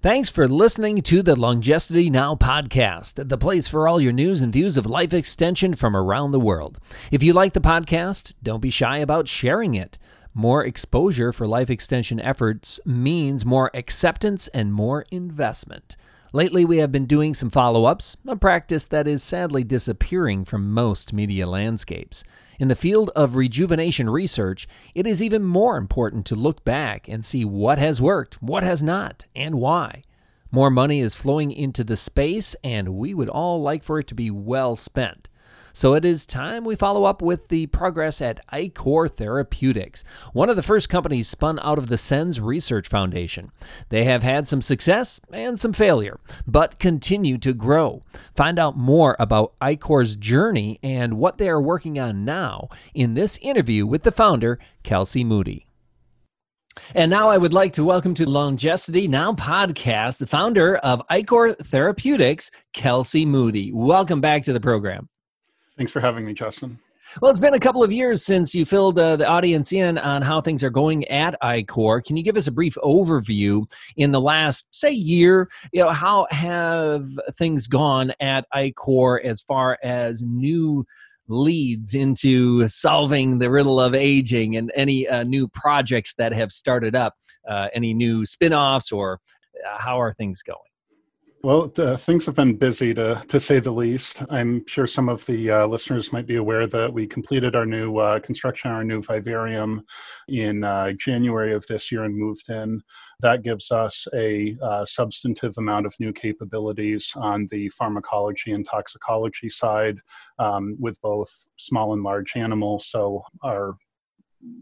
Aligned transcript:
Thanks 0.00 0.30
for 0.30 0.46
listening 0.46 1.02
to 1.02 1.24
the 1.24 1.34
Longevity 1.34 2.08
Now 2.08 2.36
podcast, 2.36 3.28
the 3.28 3.36
place 3.36 3.66
for 3.66 3.88
all 3.88 4.00
your 4.00 4.12
news 4.12 4.42
and 4.42 4.52
views 4.52 4.76
of 4.76 4.86
life 4.86 5.12
extension 5.12 5.74
from 5.74 5.96
around 5.96 6.30
the 6.30 6.38
world. 6.38 6.78
If 7.10 7.24
you 7.24 7.32
like 7.32 7.52
the 7.52 7.60
podcast, 7.60 8.32
don't 8.40 8.60
be 8.60 8.70
shy 8.70 8.98
about 8.98 9.26
sharing 9.26 9.74
it. 9.74 9.98
More 10.34 10.64
exposure 10.64 11.32
for 11.32 11.48
life 11.48 11.68
extension 11.68 12.20
efforts 12.20 12.78
means 12.86 13.44
more 13.44 13.72
acceptance 13.74 14.46
and 14.46 14.72
more 14.72 15.04
investment. 15.10 15.96
Lately, 16.32 16.64
we 16.64 16.78
have 16.78 16.92
been 16.92 17.06
doing 17.06 17.34
some 17.34 17.50
follow 17.50 17.84
ups, 17.84 18.16
a 18.24 18.36
practice 18.36 18.84
that 18.84 19.08
is 19.08 19.24
sadly 19.24 19.64
disappearing 19.64 20.44
from 20.44 20.72
most 20.72 21.12
media 21.12 21.48
landscapes. 21.48 22.22
In 22.58 22.66
the 22.68 22.74
field 22.74 23.10
of 23.14 23.36
rejuvenation 23.36 24.10
research, 24.10 24.66
it 24.94 25.06
is 25.06 25.22
even 25.22 25.44
more 25.44 25.76
important 25.76 26.26
to 26.26 26.34
look 26.34 26.64
back 26.64 27.08
and 27.08 27.24
see 27.24 27.44
what 27.44 27.78
has 27.78 28.02
worked, 28.02 28.42
what 28.42 28.64
has 28.64 28.82
not, 28.82 29.26
and 29.36 29.60
why. 29.60 30.02
More 30.50 30.70
money 30.70 31.00
is 31.00 31.14
flowing 31.14 31.52
into 31.52 31.84
the 31.84 31.96
space, 31.96 32.56
and 32.64 32.96
we 32.96 33.14
would 33.14 33.28
all 33.28 33.62
like 33.62 33.84
for 33.84 34.00
it 34.00 34.08
to 34.08 34.14
be 34.14 34.30
well 34.30 34.74
spent. 34.74 35.28
So 35.78 35.94
it 35.94 36.04
is 36.04 36.26
time 36.26 36.64
we 36.64 36.74
follow 36.74 37.04
up 37.04 37.22
with 37.22 37.46
the 37.46 37.68
progress 37.68 38.20
at 38.20 38.44
Ichor 38.52 39.06
Therapeutics, 39.06 40.02
one 40.32 40.50
of 40.50 40.56
the 40.56 40.62
first 40.64 40.88
companies 40.88 41.28
spun 41.28 41.60
out 41.62 41.78
of 41.78 41.86
the 41.86 41.96
SENS 41.96 42.40
Research 42.40 42.88
Foundation. 42.88 43.52
They 43.88 44.02
have 44.02 44.24
had 44.24 44.48
some 44.48 44.60
success 44.60 45.20
and 45.32 45.56
some 45.56 45.72
failure, 45.72 46.18
but 46.48 46.80
continue 46.80 47.38
to 47.38 47.52
grow. 47.52 48.00
Find 48.34 48.58
out 48.58 48.76
more 48.76 49.14
about 49.20 49.54
Ichor's 49.62 50.16
journey 50.16 50.80
and 50.82 51.16
what 51.16 51.38
they 51.38 51.48
are 51.48 51.62
working 51.62 52.00
on 52.00 52.24
now 52.24 52.70
in 52.92 53.14
this 53.14 53.38
interview 53.40 53.86
with 53.86 54.02
the 54.02 54.10
founder, 54.10 54.58
Kelsey 54.82 55.22
Moody. 55.22 55.64
And 56.92 57.08
now 57.08 57.30
I 57.30 57.38
would 57.38 57.52
like 57.52 57.74
to 57.74 57.84
welcome 57.84 58.14
to 58.14 58.28
Longevity 58.28 59.06
Now 59.06 59.32
podcast 59.32 60.18
the 60.18 60.26
founder 60.26 60.74
of 60.78 61.02
Ichor 61.08 61.54
Therapeutics, 61.54 62.50
Kelsey 62.72 63.24
Moody. 63.24 63.70
Welcome 63.72 64.20
back 64.20 64.42
to 64.46 64.52
the 64.52 64.58
program. 64.58 65.08
Thanks 65.78 65.92
for 65.92 66.00
having 66.00 66.26
me, 66.26 66.34
Justin. 66.34 66.78
Well, 67.22 67.30
it's 67.30 67.40
been 67.40 67.54
a 67.54 67.60
couple 67.60 67.84
of 67.84 67.90
years 67.90 68.24
since 68.24 68.52
you 68.52 68.64
filled 68.64 68.98
uh, 68.98 69.14
the 69.16 69.26
audience 69.26 69.72
in 69.72 69.96
on 69.96 70.20
how 70.20 70.40
things 70.40 70.62
are 70.64 70.70
going 70.70 71.06
at 71.06 71.36
Ichor. 71.40 72.02
Can 72.04 72.16
you 72.16 72.24
give 72.24 72.36
us 72.36 72.48
a 72.48 72.52
brief 72.52 72.74
overview 72.82 73.64
in 73.96 74.10
the 74.10 74.20
last, 74.20 74.66
say, 74.72 74.90
year? 74.90 75.48
You 75.72 75.84
know, 75.84 75.90
how 75.90 76.26
have 76.30 77.06
things 77.38 77.68
gone 77.68 78.12
at 78.20 78.44
Ichor 78.52 79.20
as 79.24 79.40
far 79.40 79.78
as 79.82 80.22
new 80.24 80.84
leads 81.28 81.94
into 81.94 82.66
solving 82.66 83.38
the 83.38 83.50
riddle 83.50 83.80
of 83.80 83.94
aging 83.94 84.56
and 84.56 84.72
any 84.74 85.06
uh, 85.06 85.22
new 85.22 85.46
projects 85.46 86.14
that 86.18 86.32
have 86.32 86.50
started 86.50 86.96
up, 86.96 87.14
uh, 87.46 87.68
any 87.72 87.94
new 87.94 88.26
spin 88.26 88.52
offs, 88.52 88.90
or 88.90 89.20
uh, 89.64 89.78
how 89.78 90.00
are 90.00 90.12
things 90.12 90.42
going? 90.42 90.58
Well, 91.40 91.72
uh, 91.78 91.96
things 91.96 92.26
have 92.26 92.34
been 92.34 92.56
busy 92.56 92.92
to, 92.94 93.22
to 93.28 93.38
say 93.38 93.60
the 93.60 93.70
least. 93.70 94.22
I'm 94.28 94.66
sure 94.66 94.88
some 94.88 95.08
of 95.08 95.24
the 95.26 95.50
uh, 95.52 95.66
listeners 95.68 96.12
might 96.12 96.26
be 96.26 96.34
aware 96.34 96.66
that 96.66 96.92
we 96.92 97.06
completed 97.06 97.54
our 97.54 97.64
new 97.64 97.98
uh, 97.98 98.18
construction, 98.18 98.72
our 98.72 98.82
new 98.82 99.00
vivarium 99.00 99.84
in 100.26 100.64
uh, 100.64 100.92
January 100.98 101.54
of 101.54 101.64
this 101.68 101.92
year 101.92 102.02
and 102.02 102.16
moved 102.16 102.48
in. 102.48 102.82
That 103.20 103.44
gives 103.44 103.70
us 103.70 104.08
a 104.14 104.56
uh, 104.60 104.84
substantive 104.84 105.56
amount 105.58 105.86
of 105.86 105.94
new 106.00 106.12
capabilities 106.12 107.12
on 107.14 107.46
the 107.52 107.68
pharmacology 107.68 108.50
and 108.50 108.66
toxicology 108.66 109.48
side 109.48 110.00
um, 110.40 110.74
with 110.80 111.00
both 111.02 111.30
small 111.56 111.92
and 111.92 112.02
large 112.02 112.34
animals. 112.34 112.88
So, 112.88 113.22
our 113.44 113.76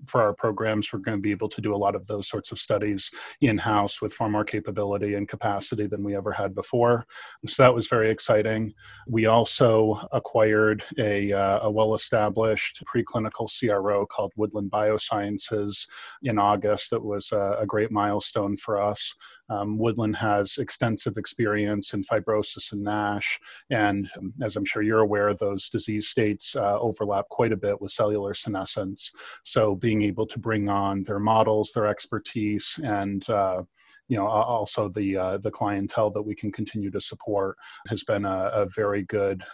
for 0.06 0.22
our 0.22 0.32
programs, 0.32 0.92
we're 0.92 1.00
going 1.00 1.18
to 1.18 1.22
be 1.22 1.30
able 1.30 1.48
to 1.48 1.60
do 1.60 1.74
a 1.74 1.76
lot 1.76 1.94
of 1.94 2.06
those 2.06 2.28
sorts 2.28 2.52
of 2.52 2.58
studies 2.58 3.10
in 3.40 3.58
house 3.58 4.00
with 4.00 4.12
far 4.12 4.28
more 4.28 4.44
capability 4.44 5.14
and 5.14 5.28
capacity 5.28 5.86
than 5.86 6.02
we 6.02 6.16
ever 6.16 6.32
had 6.32 6.54
before. 6.54 7.06
So 7.46 7.62
that 7.62 7.74
was 7.74 7.88
very 7.88 8.10
exciting. 8.10 8.74
We 9.06 9.26
also 9.26 10.00
acquired 10.12 10.84
a, 10.98 11.32
uh, 11.32 11.60
a 11.62 11.70
well 11.70 11.94
established 11.94 12.82
preclinical 12.84 13.48
CRO 13.48 14.06
called 14.06 14.32
Woodland 14.36 14.70
Biosciences 14.70 15.86
in 16.22 16.38
August. 16.38 16.90
That 16.90 17.04
was 17.04 17.32
a, 17.32 17.56
a 17.60 17.66
great 17.66 17.90
milestone 17.90 18.56
for 18.56 18.80
us. 18.80 19.14
Um, 19.48 19.78
Woodland 19.78 20.16
has 20.16 20.58
extensive 20.58 21.16
experience 21.16 21.94
in 21.94 22.02
fibrosis 22.02 22.72
and 22.72 22.82
NASH, 22.82 23.38
and 23.70 24.10
um, 24.18 24.32
as 24.42 24.56
I'm 24.56 24.64
sure 24.64 24.82
you're 24.82 25.00
aware, 25.00 25.34
those 25.34 25.68
disease 25.68 26.08
states 26.08 26.56
uh, 26.56 26.78
overlap 26.80 27.28
quite 27.28 27.52
a 27.52 27.56
bit 27.56 27.80
with 27.80 27.92
cellular 27.92 28.34
senescence. 28.34 29.12
So 29.44 29.76
being 29.76 30.02
able 30.02 30.26
to 30.26 30.38
bring 30.38 30.68
on 30.68 31.02
their 31.04 31.20
models, 31.20 31.72
their 31.72 31.86
expertise, 31.86 32.78
and 32.82 33.28
uh, 33.28 33.62
you 34.08 34.16
know 34.16 34.26
also 34.26 34.88
the 34.88 35.16
uh, 35.16 35.38
the 35.38 35.50
clientele 35.50 36.10
that 36.10 36.22
we 36.22 36.34
can 36.34 36.52
continue 36.52 36.90
to 36.90 37.00
support 37.00 37.56
has 37.88 38.04
been 38.04 38.24
a, 38.24 38.50
a 38.52 38.66
very 38.66 39.02
good 39.04 39.44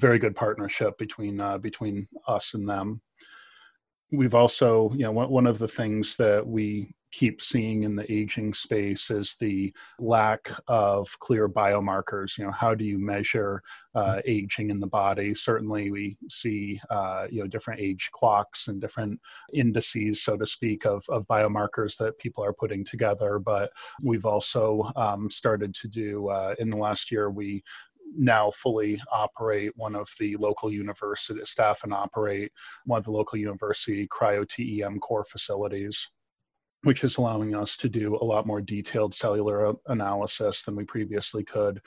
very 0.00 0.18
good 0.18 0.34
partnership 0.34 0.98
between 0.98 1.40
uh, 1.40 1.58
between 1.58 2.06
us 2.28 2.54
and 2.54 2.68
them 2.68 3.00
we've 4.12 4.34
also 4.34 4.90
you 4.92 5.02
know 5.02 5.12
one, 5.12 5.30
one 5.30 5.46
of 5.46 5.58
the 5.58 5.68
things 5.68 6.16
that 6.16 6.46
we 6.46 6.94
keep 7.16 7.40
seeing 7.40 7.84
in 7.84 7.96
the 7.96 8.12
aging 8.12 8.52
space 8.52 9.10
is 9.10 9.36
the 9.40 9.72
lack 9.98 10.50
of 10.68 11.08
clear 11.20 11.48
biomarkers. 11.48 12.36
You 12.36 12.44
know, 12.44 12.50
how 12.50 12.74
do 12.74 12.84
you 12.84 12.98
measure 12.98 13.62
uh, 13.94 14.20
aging 14.26 14.68
in 14.68 14.80
the 14.80 14.86
body? 14.86 15.34
Certainly, 15.34 15.90
we 15.90 16.18
see 16.28 16.78
uh, 16.90 17.26
you 17.30 17.40
know 17.40 17.48
different 17.48 17.80
age 17.80 18.10
clocks 18.12 18.68
and 18.68 18.82
different 18.82 19.18
indices, 19.54 20.22
so 20.22 20.36
to 20.36 20.44
speak, 20.44 20.84
of 20.84 21.04
of 21.08 21.26
biomarkers 21.26 21.96
that 21.96 22.18
people 22.18 22.44
are 22.44 22.52
putting 22.52 22.84
together. 22.84 23.38
But 23.38 23.70
we've 24.04 24.26
also 24.26 24.90
um, 24.94 25.30
started 25.30 25.74
to 25.76 25.88
do 25.88 26.28
uh, 26.28 26.54
in 26.58 26.68
the 26.68 26.76
last 26.76 27.10
year 27.10 27.30
we 27.30 27.62
now 28.14 28.50
fully 28.52 29.00
operate 29.10 29.72
one 29.74 29.96
of 29.96 30.08
the 30.20 30.36
local 30.36 30.70
university 30.70 31.40
staff 31.42 31.80
and 31.82 31.92
operate 31.92 32.52
one 32.84 32.98
of 32.98 33.04
the 33.04 33.10
local 33.10 33.36
university 33.36 34.06
cryo 34.06 34.48
TEM 34.48 35.00
core 35.00 35.24
facilities 35.24 36.08
which 36.86 37.02
is 37.02 37.16
allowing 37.16 37.54
us 37.56 37.76
to 37.76 37.88
do 37.88 38.16
a 38.20 38.24
lot 38.24 38.46
more 38.46 38.60
detailed 38.60 39.12
cellular 39.12 39.74
analysis 39.88 40.62
than 40.62 40.76
we 40.76 40.84
previously 40.84 41.42
could. 41.42 41.80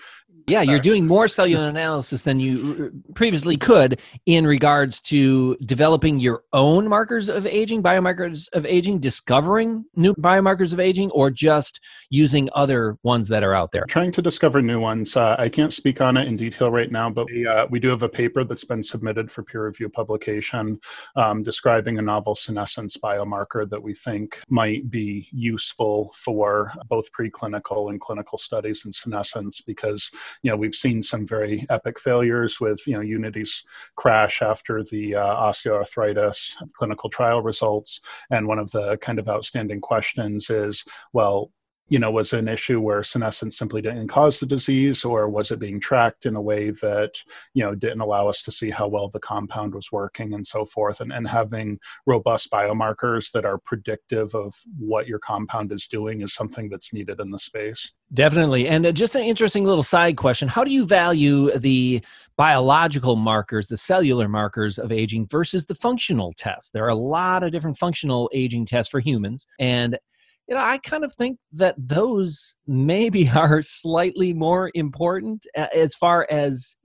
Yeah, 0.48 0.62
you're 0.62 0.80
doing 0.80 1.08
more 1.08 1.30
cellular 1.30 1.70
analysis 1.70 2.24
than 2.24 2.40
you 2.42 2.92
previously 3.16 3.56
could 3.56 4.02
in 4.26 4.46
regards 4.46 5.00
to 5.02 5.56
developing 5.66 6.20
your 6.20 6.44
own 6.52 6.88
markers 6.88 7.30
of 7.30 7.46
aging, 7.46 7.82
biomarkers 7.82 8.50
of 8.52 8.66
aging, 8.66 9.00
discovering 9.00 9.86
new 9.96 10.14
biomarkers 10.16 10.74
of 10.74 10.82
aging, 10.82 11.12
or 11.12 11.30
just 11.30 11.80
using 12.09 12.50
other 12.54 12.98
ones 13.04 13.30
that 13.30 13.42
are 13.42 13.54
out 13.54 13.72
there? 13.72 13.86
Trying 13.88 14.12
to 14.14 14.22
discover 14.22 14.62
new 14.62 14.82
ones. 14.82 15.16
Uh, 15.16 15.38
I 15.40 15.48
can't 15.48 15.72
speak 15.72 16.02
on 16.02 16.18
it 16.18 16.28
in 16.28 16.36
detail 16.36 16.72
right 16.72 16.92
now, 16.92 17.09
but 17.09 17.28
we, 17.28 17.48
uh, 17.48 17.68
we 17.70 17.80
do 17.80 17.88
have 17.88 18.04
a 18.04 18.09
paper 18.09 18.44
that's 18.44 18.66
been 18.66 18.84
submitted 18.84 19.32
for 19.32 19.44
peer 19.44 19.66
review 19.66 19.88
publication 19.88 20.80
um, 21.16 21.42
describing 21.42 22.00
a 22.00 22.02
novel 22.02 22.36
senescence 22.36 22.98
biomarker 22.98 23.70
that 23.70 23.82
we 23.82 23.94
think 23.94 24.42
might 24.50 24.89
be 24.90 25.28
useful 25.32 26.12
for 26.16 26.74
both 26.88 27.12
preclinical 27.12 27.90
and 27.90 28.00
clinical 28.00 28.38
studies 28.38 28.86
in 28.86 28.92
senescence 28.92 29.62
because 29.62 30.12
you 30.44 30.50
know 30.50 30.58
we've 30.58 30.76
seen 30.76 31.02
some 31.02 31.26
very 31.26 31.66
epic 31.70 32.00
failures 32.00 32.60
with 32.60 32.86
you 32.88 32.94
know 32.94 33.02
Unity's 33.02 33.64
crash 33.96 34.42
after 34.42 34.84
the 34.84 35.16
uh, 35.16 35.36
osteoarthritis 35.36 36.54
clinical 36.74 37.10
trial 37.10 37.42
results. 37.42 38.00
And 38.30 38.48
one 38.48 38.60
of 38.60 38.72
the 38.72 38.98
kind 38.98 39.20
of 39.20 39.30
outstanding 39.30 39.82
questions 39.82 40.50
is 40.50 40.86
well 41.14 41.52
you 41.90 42.00
know, 42.00 42.12
was 42.12 42.34
an 42.34 42.48
issue 42.48 42.80
where 42.80 43.04
senescence 43.04 43.58
simply 43.58 43.82
didn't 43.82 44.08
cause 44.08 44.40
the 44.40 44.46
disease, 44.46 45.04
or 45.04 45.28
was 45.28 45.52
it 45.52 45.60
being 45.60 45.80
tracked 45.80 46.26
in 46.26 46.36
a 46.36 46.42
way 46.42 46.70
that, 46.70 47.16
you 47.54 47.64
know, 47.64 47.76
didn't 47.76 48.02
allow 48.02 48.30
us 48.30 48.42
to 48.44 48.52
see 48.52 48.70
how 48.70 48.88
well 48.88 49.10
the 49.10 49.20
compound 49.20 49.74
was 49.74 49.92
working 49.92 50.34
and 50.34 50.46
so 50.46 50.66
forth? 50.66 51.02
And, 51.02 51.12
and 51.12 51.28
having 51.28 51.80
robust 52.06 52.52
biomarkers 52.52 53.32
that 53.32 53.46
are 53.46 53.58
predictive 53.58 54.34
of 54.36 54.54
what 54.78 55.08
your 55.08 55.20
compound 55.20 55.72
is 55.72 55.88
doing 55.88 56.22
is 56.22 56.34
something 56.34 56.70
that's 56.70 56.94
needed 56.94 57.20
in 57.20 57.32
the 57.32 57.40
space. 57.40 57.92
Definitely. 58.14 58.68
And 58.68 58.85
uh, 58.85 58.92
just 58.92 59.16
an 59.16 59.24
interesting 59.24 59.66
little 59.66 59.84
side 59.84 60.18
question 60.18 60.47
How 60.47 60.64
do 60.64 60.72
you 60.72 60.85
value 60.85 61.52
the 61.58 62.03
biological 62.38 63.16
markers, 63.16 63.68
the 63.68 63.78
cellular 63.78 64.28
markers 64.28 64.80
of 64.80 64.92
aging 64.92 65.28
versus 65.28 65.66
the 65.66 65.76
functional 65.76 66.34
tests? 66.34 66.72
There 66.72 66.85
are 66.85 66.90
a 66.90 66.96
lot 66.96 67.44
of 67.44 67.52
different 67.52 67.78
functional 67.78 68.30
aging 68.34 68.66
tests 68.66 68.90
for 68.90 69.00
humans. 69.00 69.46
And 69.59 70.00
you 70.49 70.55
know, 70.55 70.61
I 70.61 70.79
kind 70.79 71.05
of 71.05 71.13
think 71.13 71.37
that 71.53 71.75
those 71.78 72.57
maybe 72.66 73.29
are 73.35 73.61
slightly 73.61 74.34
more 74.34 74.72
important 74.73 75.46
as 75.55 75.93
far 75.93 76.28
as 76.29 76.75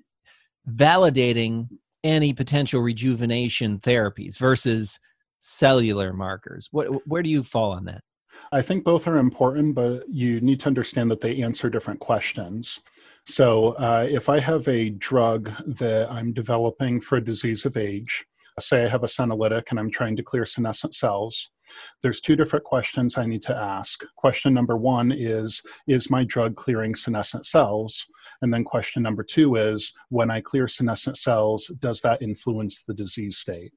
validating 0.71 1.69
any 2.05 2.35
potential 2.35 2.83
rejuvenation 2.83 3.79
therapies 3.79 4.39
versus 4.39 5.01
cellular 5.39 6.13
markers. 6.13 6.69
What, 6.71 6.87
where 7.09 7.23
do 7.23 7.31
you 7.31 7.43
fall 7.43 7.73
on 7.73 7.87
that? 7.87 8.03
I 8.53 8.63
think 8.63 8.85
both 8.85 9.07
are 9.07 9.17
important, 9.17 9.75
but 9.75 10.05
you 10.09 10.41
need 10.41 10.61
to 10.61 10.67
understand 10.67 11.11
that 11.11 11.21
they 11.21 11.43
answer 11.43 11.71
different 11.71 12.01
questions. 12.01 12.81
So, 13.27 13.71
uh, 13.75 14.07
if 14.11 14.29
I 14.29 14.41
have 14.41 14.67
a 14.69 14.91
drug 14.91 15.51
that 15.67 16.11
I'm 16.11 16.33
developing 16.33 17.01
for 17.01 17.17
a 17.17 17.25
disease 17.25 17.65
of 17.65 17.77
age, 17.77 18.25
say 18.61 18.85
I 18.85 18.89
have 18.89 19.05
a 19.05 19.09
senolytic 19.09 19.71
and 19.71 19.79
I'm 19.79 19.91
trying 19.91 20.17
to 20.17 20.23
clear 20.23 20.45
senescent 20.45 20.95
cells, 20.95 21.51
there's 22.03 22.21
two 22.21 22.37
different 22.37 22.65
questions 22.65 23.17
I 23.17 23.27
need 23.27 23.43
to 23.43 23.57
ask. 23.57 24.05
Question 24.17 24.55
number 24.55 24.77
one 24.77 25.13
is 25.13 25.63
Is 25.87 26.11
my 26.11 26.25
drug 26.25 26.57
clearing 26.57 26.95
senescent 26.95 27.47
cells? 27.47 28.07
And 28.43 28.53
then 28.53 28.65
question 28.65 29.03
number 29.03 29.23
two 29.23 29.55
is 29.57 29.93
When 30.09 30.31
I 30.31 30.41
clear 30.41 30.69
senescent 30.69 31.17
cells, 31.17 31.71
does 31.79 32.01
that 32.03 32.23
influence 32.23 32.83
the 32.83 32.95
disease 32.95 33.39
state? 33.39 33.73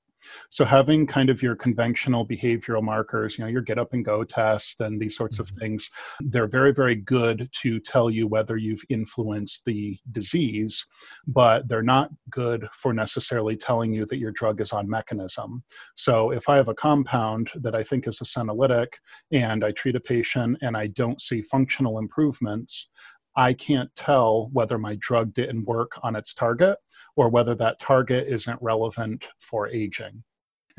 So 0.50 0.66
having 0.66 1.08
kind 1.08 1.30
of 1.30 1.42
your 1.42 1.56
conventional 1.56 2.28
behavioral 2.28 2.84
markers, 2.84 3.38
you 3.38 3.44
know, 3.44 3.50
your 3.50 3.62
get 3.62 3.80
up 3.80 3.94
and 3.94 4.04
go 4.04 4.24
test 4.24 4.82
and 4.82 5.00
these 5.00 5.16
sorts 5.16 5.40
of 5.40 5.48
mm-hmm. 5.48 5.60
things, 5.60 5.90
they're 6.20 6.48
very, 6.48 6.74
very 6.74 6.96
good 6.96 7.50
to 7.62 7.80
tell 7.80 8.10
you 8.10 8.28
whether 8.28 8.58
you've 8.58 8.84
influenced 8.90 9.66
the 9.66 9.98
disease, 10.12 10.86
but 11.28 11.68
they're 11.68 11.82
not 11.82 12.12
good 12.30 12.68
for 12.74 12.94
necessarily 12.94 13.56
telling 13.56 13.94
you 13.94 14.06
that 14.06 14.20
your 14.20 14.32
drug 14.32 14.62
is 14.62 14.74
on 14.74 14.90
mechanism. 14.90 15.64
So 15.96 16.32
if 16.32 16.50
I 16.50 16.58
have 16.58 16.70
a 16.70 16.74
compound 16.74 17.52
that 17.56 17.76
I 17.76 17.84
think 17.84 18.08
is 18.08 18.22
a 18.22 18.26
senolytic 18.26 18.94
and 19.32 19.64
I 19.64 19.72
treat 19.72 19.96
a 19.96 20.00
patient 20.00 20.58
and 20.62 20.76
I 20.78 20.88
don't 20.88 21.22
see 21.22 21.42
functional 21.42 22.00
improvements, 22.00 22.90
I 23.36 23.54
can't 23.54 23.94
tell 23.96 24.50
whether 24.52 24.80
my 24.80 24.98
drug 25.00 25.34
didn't 25.34 25.66
work 25.66 25.92
on 26.02 26.16
its 26.16 26.34
target 26.34 26.80
or 27.18 27.30
whether 27.30 27.56
that 27.56 27.80
target 27.80 28.28
isn't 28.28 28.62
relevant 28.62 29.28
for 29.40 29.68
aging. 29.68 30.24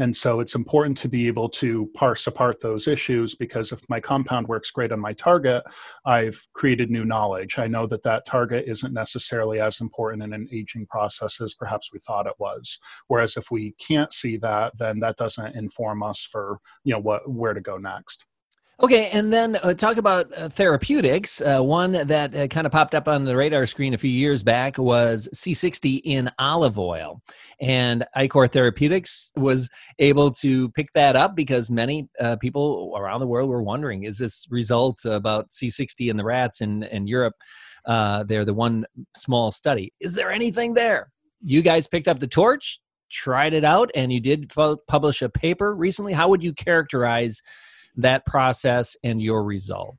And 0.00 0.16
so 0.16 0.38
it's 0.38 0.54
important 0.54 0.96
to 0.98 1.08
be 1.08 1.26
able 1.26 1.48
to 1.50 1.90
parse 1.94 2.28
apart 2.28 2.60
those 2.60 2.86
issues 2.86 3.34
because 3.34 3.72
if 3.72 3.80
my 3.88 3.98
compound 3.98 4.46
works 4.46 4.70
great 4.70 4.92
on 4.92 5.00
my 5.00 5.12
target, 5.12 5.64
I've 6.06 6.40
created 6.52 6.88
new 6.88 7.04
knowledge. 7.04 7.58
I 7.58 7.66
know 7.66 7.86
that 7.88 8.04
that 8.04 8.24
target 8.24 8.66
isn't 8.68 8.94
necessarily 8.94 9.60
as 9.60 9.80
important 9.80 10.22
in 10.22 10.32
an 10.32 10.48
aging 10.52 10.86
process 10.86 11.40
as 11.40 11.54
perhaps 11.54 11.92
we 11.92 11.98
thought 11.98 12.28
it 12.28 12.38
was. 12.38 12.78
Whereas 13.08 13.36
if 13.36 13.50
we 13.50 13.72
can't 13.72 14.12
see 14.12 14.36
that, 14.38 14.78
then 14.78 15.00
that 15.00 15.16
doesn't 15.16 15.56
inform 15.56 16.04
us 16.04 16.24
for 16.24 16.60
you 16.84 16.92
know 16.92 17.00
what 17.00 17.28
where 17.28 17.54
to 17.54 17.60
go 17.60 17.76
next. 17.76 18.24
Okay, 18.80 19.10
and 19.10 19.32
then 19.32 19.56
uh, 19.56 19.74
talk 19.74 19.96
about 19.96 20.32
uh, 20.38 20.48
therapeutics. 20.48 21.40
Uh, 21.40 21.60
one 21.60 22.06
that 22.06 22.32
uh, 22.36 22.46
kind 22.46 22.64
of 22.64 22.72
popped 22.72 22.94
up 22.94 23.08
on 23.08 23.24
the 23.24 23.36
radar 23.36 23.66
screen 23.66 23.92
a 23.92 23.98
few 23.98 24.10
years 24.10 24.44
back 24.44 24.78
was 24.78 25.28
C60 25.34 26.00
in 26.04 26.30
olive 26.38 26.78
oil. 26.78 27.20
And 27.60 28.06
Ichor 28.14 28.46
Therapeutics 28.46 29.32
was 29.34 29.68
able 29.98 30.30
to 30.34 30.68
pick 30.70 30.92
that 30.92 31.16
up 31.16 31.34
because 31.34 31.72
many 31.72 32.08
uh, 32.20 32.36
people 32.36 32.94
around 32.96 33.18
the 33.18 33.26
world 33.26 33.50
were 33.50 33.64
wondering 33.64 34.04
is 34.04 34.18
this 34.18 34.46
result 34.48 35.04
about 35.04 35.50
C60 35.50 36.08
in 36.08 36.16
the 36.16 36.24
rats 36.24 36.60
in, 36.60 36.84
in 36.84 37.08
Europe? 37.08 37.34
Uh, 37.84 38.22
they're 38.22 38.44
the 38.44 38.54
one 38.54 38.86
small 39.16 39.50
study. 39.50 39.92
Is 39.98 40.14
there 40.14 40.30
anything 40.30 40.74
there? 40.74 41.10
You 41.42 41.62
guys 41.62 41.88
picked 41.88 42.06
up 42.06 42.20
the 42.20 42.28
torch, 42.28 42.78
tried 43.10 43.54
it 43.54 43.64
out, 43.64 43.90
and 43.96 44.12
you 44.12 44.20
did 44.20 44.52
publish 44.86 45.20
a 45.20 45.28
paper 45.28 45.74
recently. 45.74 46.12
How 46.12 46.28
would 46.28 46.44
you 46.44 46.52
characterize? 46.52 47.42
That 47.98 48.24
process 48.26 48.96
and 49.04 49.20
your 49.20 49.44
result? 49.44 49.98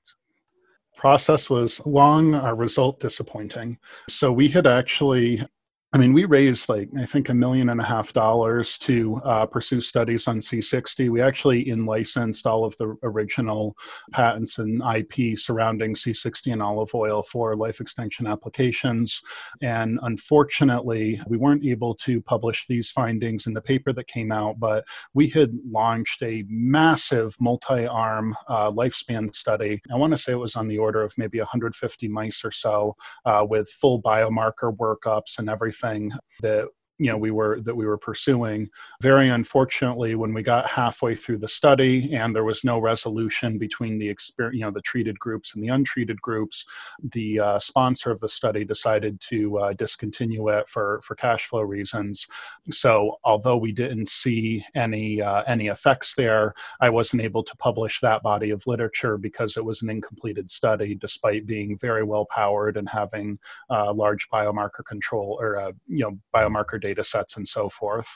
Process 0.98 1.50
was 1.50 1.86
long, 1.86 2.36
our 2.36 2.56
result 2.56 3.00
disappointing. 3.00 3.78
So 4.10 4.31
we 4.31 4.48
had 4.50 4.68
actually 4.68 5.42
I 5.91 5.97
mean, 5.97 6.13
we 6.13 6.25
raised 6.25 6.69
like, 6.69 6.88
I 7.00 7.06
think 7.07 7.30
a 7.30 7.33
million 7.33 7.69
and 7.69 7.81
a 7.81 7.83
half 7.83 8.13
dollars 8.13 8.77
to 8.80 9.15
uh, 9.25 9.47
pursue 9.47 9.81
studies 9.81 10.27
on 10.27 10.39
C60. 10.39 11.09
We 11.09 11.19
actually 11.19 11.68
in 11.68 11.88
licensed 11.88 12.45
all 12.45 12.63
of 12.63 12.77
the 12.77 12.95
original 13.01 13.75
patents 14.12 14.59
and 14.59 14.83
IP 14.83 15.36
surrounding 15.36 15.95
C60 15.95 16.53
and 16.53 16.62
olive 16.62 16.94
oil 16.94 17.24
for 17.24 17.56
life 17.56 17.81
extension 17.81 18.27
applications. 18.27 19.19
And 19.63 19.97
unfortunately, 20.03 21.19
we 21.27 21.38
weren't 21.38 21.65
able 21.65 21.95
to 21.95 22.21
publish 22.21 22.68
these 22.68 22.92
findings 22.92 23.47
in 23.47 23.56
the 23.56 23.62
paper 23.62 23.92
that 23.94 24.06
came 24.06 24.31
out, 24.31 24.59
but 24.59 24.85
we 25.15 25.27
had 25.27 25.57
launched 25.71 26.21
a 26.21 26.45
massive 26.47 27.35
multi 27.39 27.88
arm 27.88 28.35
uh, 28.47 28.69
lifespan 28.69 29.33
study. 29.33 29.80
I 29.92 29.95
want 29.95 30.12
to 30.13 30.19
say 30.19 30.33
it 30.33 30.35
was 30.35 30.56
on 30.56 30.68
the 30.68 30.77
order 30.77 31.01
of 31.01 31.18
maybe 31.18 31.39
150 31.39 32.07
mice 32.09 32.45
or 32.45 32.51
so 32.51 32.94
uh, 33.25 33.44
with 33.50 33.68
full 33.69 34.00
biomarker 34.00 34.77
workups 34.77 35.39
and 35.39 35.50
everything 35.50 35.79
thing 35.80 36.12
that 36.42 36.68
you 37.00 37.10
know 37.10 37.18
we 37.18 37.31
were 37.31 37.60
that 37.62 37.75
we 37.75 37.86
were 37.86 37.98
pursuing. 37.98 38.69
Very 39.01 39.30
unfortunately 39.30 40.16
when 40.16 40.34
we 40.34 40.44
got 40.44 40.68
halfway 40.68 41.16
through 41.16 41.40
the 41.40 41.50
study 41.50 42.13
and 42.13 42.36
there 42.36 42.44
was 42.44 42.63
no 42.63 42.80
resolution 42.80 43.57
between 43.57 43.98
the 43.98 44.10
experience 44.10 44.56
you 44.56 44.62
know 44.62 44.72
the 44.72 44.81
treated 44.81 45.18
groups 45.19 45.56
and 45.56 45.63
the 45.63 45.69
untreated 45.69 46.22
groups 46.22 46.66
the 47.01 47.40
uh, 47.40 47.60
sponsor 47.60 48.12
of 48.12 48.19
the 48.19 48.30
study 48.30 48.63
decided 48.63 49.19
to 49.22 49.57
uh, 49.60 49.74
discontinue 49.74 50.50
it 50.50 50.68
for 50.69 51.01
for 51.04 51.16
cash 51.16 51.46
flow 51.46 51.62
reasons. 51.62 52.28
So 52.69 53.18
although 53.24 53.57
we 53.57 53.72
didn't 53.72 54.10
see 54.10 54.63
any 54.75 55.22
uh, 55.22 55.44
any 55.48 55.68
effects 55.68 56.16
there 56.16 56.54
i 56.81 56.90
wasn't 56.90 57.22
able 57.22 57.44
to 57.44 57.56
publish 57.57 58.00
that 58.00 58.22
body 58.24 58.50
of 58.52 58.66
literature 58.68 59.18
because 59.18 59.57
it 59.57 59.63
was 59.63 59.81
an 59.81 59.90
incompleted 59.90 60.50
study 60.50 60.95
despite 60.95 61.45
being 61.45 61.78
very 61.78 62.04
well 62.04 62.25
powered 62.25 62.78
and 62.78 62.90
having 62.90 63.38
uh, 63.69 63.94
large 63.94 64.30
biomarker 64.30 64.84
control 64.86 65.38
or 65.40 65.60
uh, 65.60 65.72
you 65.88 66.04
know 66.04 66.18
biomarker 66.34 66.81
data 66.81 66.88
data 66.89 67.03
sets 67.03 67.38
and 67.38 67.47
so 67.47 67.69
forth 67.69 68.09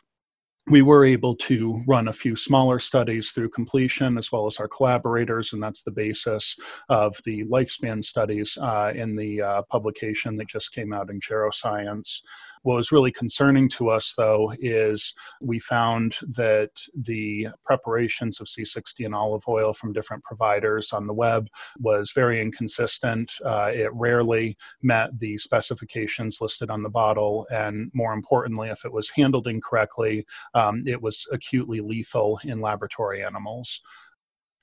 we 0.68 0.82
were 0.82 1.04
able 1.04 1.36
to 1.36 1.84
run 1.88 2.08
a 2.08 2.14
few 2.14 2.36
smaller 2.36 2.80
studies 2.80 3.32
through 3.32 3.50
completion 3.50 4.18
as 4.18 4.32
well 4.32 4.48
as 4.48 4.60
our 4.60 4.68
collaborators, 4.68 5.52
and 5.52 5.62
that's 5.62 5.84
the 5.84 5.92
basis 5.92 6.56
of 6.88 7.16
the 7.26 7.44
lifespan 7.46 8.04
studies 8.04 8.58
uh, 8.62 8.94
in 8.96 9.16
the 9.16 9.42
uh, 9.42 9.62
publication 9.64 10.36
that 10.36 10.48
just 10.48 10.74
came 10.74 10.94
out 10.94 11.10
in 11.10 11.20
Geroscience. 11.20 12.22
What 12.64 12.78
was 12.78 12.92
really 12.92 13.12
concerning 13.12 13.70
to 13.70 13.90
us, 13.90 14.14
though, 14.18 14.54
is 14.60 15.14
we 15.42 15.60
found 15.60 16.16
that 16.30 16.72
the 16.96 17.50
preparations 17.64 18.40
of 18.40 18.48
C60 18.48 19.06
and 19.06 19.14
olive 19.14 19.44
oil 19.48 19.74
from 19.74 19.94
different 19.94 20.24
providers 20.24 20.94
on 20.94 21.06
the 21.06 21.14
web 21.14 21.50
was 21.80 22.12
very 22.14 22.42
inconsistent. 22.42 23.34
Uh, 23.46 23.72
it 23.74 23.94
rarely 23.94 24.58
met 24.82 25.20
the 25.20 25.38
specifications 25.38 26.40
listed 26.40 26.70
on 26.70 26.84
the 26.84 26.90
bottle, 26.90 27.46
and 27.52 27.92
more 27.94 28.14
importantly, 28.14 28.70
if 28.70 28.86
it 28.86 28.94
was 28.94 29.10
handled 29.10 29.48
incorrectly, 29.48 30.26
um, 30.54 30.84
it 30.88 31.02
was 31.02 31.28
acutely 31.32 31.82
lethal 31.82 32.40
in 32.46 32.62
laboratory 32.62 33.24
animals 33.24 33.82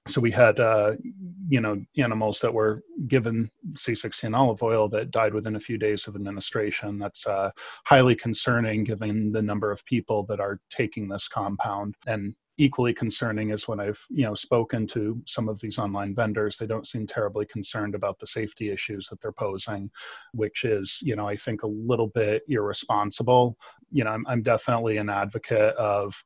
so 0.08 0.20
we 0.20 0.30
had 0.30 0.58
uh, 0.58 0.92
you 1.48 1.60
know 1.60 1.82
animals 1.98 2.40
that 2.40 2.54
were 2.54 2.80
given 3.06 3.50
C60 3.72 4.34
olive 4.36 4.62
oil 4.62 4.88
that 4.88 5.10
died 5.10 5.34
within 5.34 5.56
a 5.56 5.60
few 5.60 5.78
days 5.78 6.06
of 6.06 6.16
administration. 6.16 6.98
That's 6.98 7.26
uh, 7.26 7.50
highly 7.86 8.14
concerning 8.14 8.84
given 8.84 9.32
the 9.32 9.42
number 9.42 9.70
of 9.70 9.84
people 9.84 10.24
that 10.24 10.40
are 10.40 10.60
taking 10.70 11.08
this 11.08 11.28
compound. 11.28 11.96
And 12.06 12.34
equally 12.60 12.92
concerning 12.92 13.50
is 13.50 13.66
when 13.66 13.80
i've 13.80 14.04
you 14.10 14.22
know 14.22 14.34
spoken 14.34 14.86
to 14.86 15.20
some 15.26 15.48
of 15.48 15.58
these 15.60 15.78
online 15.78 16.14
vendors 16.14 16.58
they 16.58 16.66
don't 16.66 16.86
seem 16.86 17.06
terribly 17.06 17.46
concerned 17.46 17.94
about 17.94 18.18
the 18.18 18.26
safety 18.26 18.68
issues 18.68 19.06
that 19.08 19.18
they're 19.20 19.32
posing 19.32 19.88
which 20.32 20.64
is 20.64 21.00
you 21.02 21.16
know 21.16 21.26
i 21.26 21.34
think 21.34 21.62
a 21.62 21.66
little 21.66 22.08
bit 22.08 22.42
irresponsible. 22.48 23.56
You 23.90 24.04
know 24.04 24.10
i'm, 24.10 24.26
I'm 24.26 24.42
definitely 24.42 24.98
an 24.98 25.08
advocate 25.08 25.74
of 25.76 26.22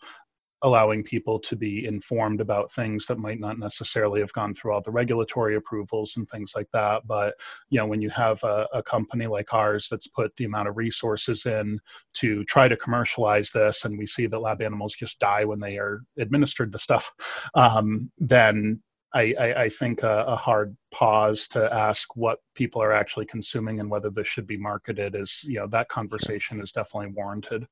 allowing 0.65 1.05
people 1.05 1.39
to 1.39 1.55
be 1.55 1.87
informed 1.87 2.41
about 2.41 2.73
things 2.73 3.05
that 3.07 3.19
might 3.19 3.39
not 3.39 3.59
necessarily 3.59 4.21
have 4.21 4.33
gone 4.33 4.55
through 4.55 4.73
all 4.73 4.81
the 4.81 4.91
regulatory 4.91 5.55
approvals 5.55 6.17
and 6.17 6.27
things 6.29 6.55
like 6.57 6.71
that. 6.73 7.07
But 7.07 7.35
you 7.69 7.79
know 7.79 7.87
when 7.87 8.01
you 8.01 8.11
have 8.11 8.43
a, 8.43 8.67
a, 8.73 8.83
company 8.83 9.27
like 9.27 9.53
ours 9.53 9.89
that's 9.91 10.09
put 10.09 10.35
the 10.37 10.45
amount 10.45 10.69
of 10.69 10.77
resources 10.77 11.47
in 11.47 11.79
to 12.15 12.45
try 12.45 12.67
to 12.69 12.77
commercialize 12.77 13.51
this 13.51 13.85
and 13.85 13.99
we 13.99 14.07
see 14.07 14.27
that 14.27 14.39
lab 14.39 14.63
animals 14.63 14.95
just 14.95 15.19
die 15.19 15.45
when 15.45 15.61
they 15.61 15.79
are 15.79 16.01
administered 16.19 16.73
the 16.73 16.79
stuff 16.79 17.13
um, 17.55 18.11
then 18.19 18.83
I, 19.15 19.35
I, 19.39 19.63
I, 19.63 19.69
think 19.69 20.03
a, 20.03 20.25
a, 20.27 20.35
hard 20.35 20.77
pause 20.93 21.47
to 21.49 21.73
ask 21.73 22.17
what 22.17 22.41
people 22.57 22.83
are 22.83 22.93
actually 22.93 23.27
consuming 23.27 23.79
and 23.79 23.89
whether 23.89 24.11
this 24.11 24.27
should 24.27 24.47
be 24.47 24.57
marketed 24.57 25.15
is 25.15 25.41
you 25.45 25.59
know 25.59 25.69
that 25.69 25.89
conversation 25.89 26.61
is 26.61 26.73
definitely 26.73 27.13
warranted 27.15 27.67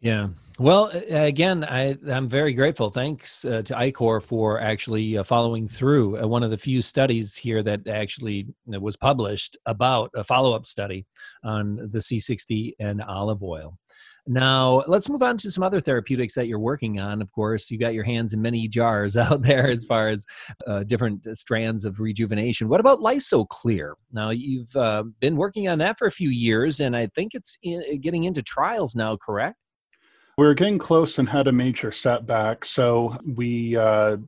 yeah. 0.00 0.28
Well, 0.58 0.88
again, 0.88 1.62
I, 1.64 1.96
I'm 2.08 2.28
very 2.28 2.52
grateful. 2.52 2.90
Thanks 2.90 3.44
uh, 3.44 3.62
to 3.62 3.76
Ichor 3.76 4.20
for 4.20 4.60
actually 4.60 5.16
uh, 5.16 5.22
following 5.22 5.68
through. 5.68 6.20
Uh, 6.20 6.26
one 6.26 6.42
of 6.42 6.50
the 6.50 6.58
few 6.58 6.82
studies 6.82 7.36
here 7.36 7.62
that 7.62 7.86
actually 7.86 8.48
uh, 8.74 8.80
was 8.80 8.96
published 8.96 9.56
about 9.66 10.10
a 10.14 10.24
follow 10.24 10.54
up 10.54 10.66
study 10.66 11.06
on 11.44 11.76
the 11.76 11.98
C60 11.98 12.72
and 12.80 13.02
olive 13.02 13.42
oil. 13.42 13.78
Now, 14.26 14.82
let's 14.86 15.08
move 15.08 15.22
on 15.22 15.38
to 15.38 15.50
some 15.50 15.64
other 15.64 15.80
therapeutics 15.80 16.34
that 16.34 16.48
you're 16.48 16.58
working 16.58 17.00
on. 17.00 17.22
Of 17.22 17.32
course, 17.32 17.70
you 17.70 17.78
got 17.78 17.94
your 17.94 18.04
hands 18.04 18.34
in 18.34 18.42
many 18.42 18.68
jars 18.68 19.16
out 19.16 19.42
there 19.42 19.68
as 19.68 19.84
far 19.84 20.08
as 20.10 20.26
uh, 20.66 20.82
different 20.82 21.26
strands 21.36 21.84
of 21.84 21.98
rejuvenation. 21.98 22.68
What 22.68 22.80
about 22.80 22.98
LysoClear? 22.98 23.94
Now, 24.12 24.30
you've 24.30 24.74
uh, 24.76 25.04
been 25.20 25.36
working 25.36 25.68
on 25.68 25.78
that 25.78 25.98
for 25.98 26.06
a 26.06 26.12
few 26.12 26.30
years, 26.30 26.80
and 26.80 26.94
I 26.94 27.06
think 27.14 27.34
it's 27.34 27.56
in, 27.62 28.00
getting 28.00 28.24
into 28.24 28.42
trials 28.42 28.94
now, 28.94 29.16
correct? 29.16 29.56
We 30.38 30.46
were 30.46 30.54
getting 30.54 30.78
close 30.78 31.18
and 31.18 31.28
had 31.28 31.48
a 31.48 31.52
major 31.52 31.90
setback. 31.90 32.64
So 32.64 33.16
we 33.26 33.76
uh, 33.76 34.18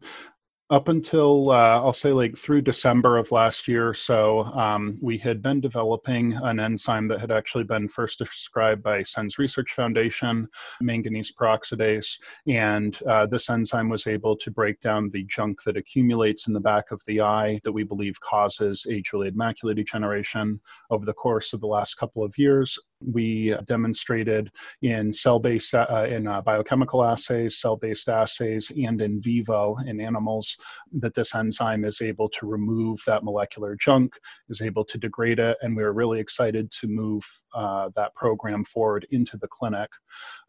up 0.68 0.88
until 0.88 1.50
uh, 1.50 1.78
I'll 1.78 1.92
say 1.92 2.12
like 2.12 2.36
through 2.36 2.62
December 2.62 3.16
of 3.16 3.30
last 3.30 3.68
year. 3.68 3.94
So 3.94 4.40
um, 4.40 4.98
we 5.00 5.18
had 5.18 5.40
been 5.40 5.60
developing 5.60 6.32
an 6.32 6.58
enzyme 6.58 7.06
that 7.08 7.20
had 7.20 7.30
actually 7.30 7.62
been 7.62 7.86
first 7.86 8.18
described 8.18 8.82
by 8.82 9.04
SENS 9.04 9.38
Research 9.38 9.70
Foundation, 9.72 10.48
manganese 10.80 11.32
peroxidase, 11.32 12.20
and 12.48 13.00
uh, 13.06 13.26
this 13.26 13.48
enzyme 13.48 13.88
was 13.88 14.08
able 14.08 14.36
to 14.36 14.50
break 14.50 14.80
down 14.80 15.10
the 15.10 15.22
junk 15.24 15.62
that 15.64 15.76
accumulates 15.76 16.48
in 16.48 16.54
the 16.54 16.60
back 16.60 16.90
of 16.90 17.00
the 17.06 17.20
eye 17.20 17.60
that 17.62 17.72
we 17.72 17.84
believe 17.84 18.20
causes 18.20 18.84
age-related 18.90 19.36
macular 19.36 19.76
degeneration. 19.76 20.60
Over 20.90 21.04
the 21.04 21.14
course 21.14 21.52
of 21.52 21.60
the 21.60 21.68
last 21.68 21.94
couple 21.94 22.24
of 22.24 22.36
years, 22.36 22.78
we 23.06 23.54
demonstrated 23.66 24.50
in 24.82 25.12
cell-based 25.12 25.74
uh, 25.74 26.06
in 26.08 26.26
uh, 26.26 26.40
biochemical 26.42 27.04
assays 27.04 27.58
cell-based 27.58 28.08
assays 28.08 28.70
and 28.70 29.00
in 29.00 29.20
vivo 29.20 29.76
in 29.86 30.00
animals 30.00 30.56
that 30.92 31.14
this 31.14 31.34
enzyme 31.34 31.84
is 31.84 32.00
able 32.00 32.28
to 32.28 32.46
remove 32.46 32.98
that 33.06 33.24
molecular 33.24 33.76
junk 33.76 34.14
is 34.48 34.60
able 34.60 34.84
to 34.84 34.98
degrade 34.98 35.38
it 35.38 35.56
and 35.62 35.76
we 35.76 35.82
were 35.82 35.92
really 35.92 36.20
excited 36.20 36.70
to 36.70 36.86
move 36.86 37.22
uh, 37.54 37.88
that 37.96 38.14
program 38.14 38.64
forward 38.64 39.06
into 39.10 39.36
the 39.38 39.48
clinic. 39.48 39.90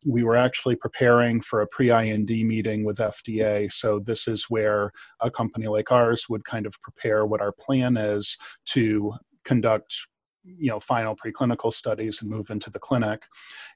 We 0.05 0.23
were 0.23 0.35
actually 0.35 0.75
preparing 0.75 1.41
for 1.41 1.61
a 1.61 1.67
pre-ind 1.67 2.29
meeting 2.29 2.83
with 2.83 2.97
fda 2.97 3.71
so 3.71 3.99
this 3.99 4.27
is 4.27 4.45
where 4.49 4.91
a 5.19 5.31
company 5.31 5.67
like 5.67 5.91
ours 5.91 6.25
would 6.29 6.43
kind 6.45 6.65
of 6.65 6.79
prepare 6.81 7.25
what 7.25 7.41
our 7.41 7.51
plan 7.51 7.97
is 7.97 8.37
to 8.65 9.13
conduct 9.43 10.07
you 10.43 10.69
know 10.69 10.79
final 10.79 11.15
preclinical 11.15 11.73
studies 11.73 12.21
and 12.21 12.29
move 12.29 12.49
into 12.49 12.69
the 12.69 12.79
clinic. 12.79 13.25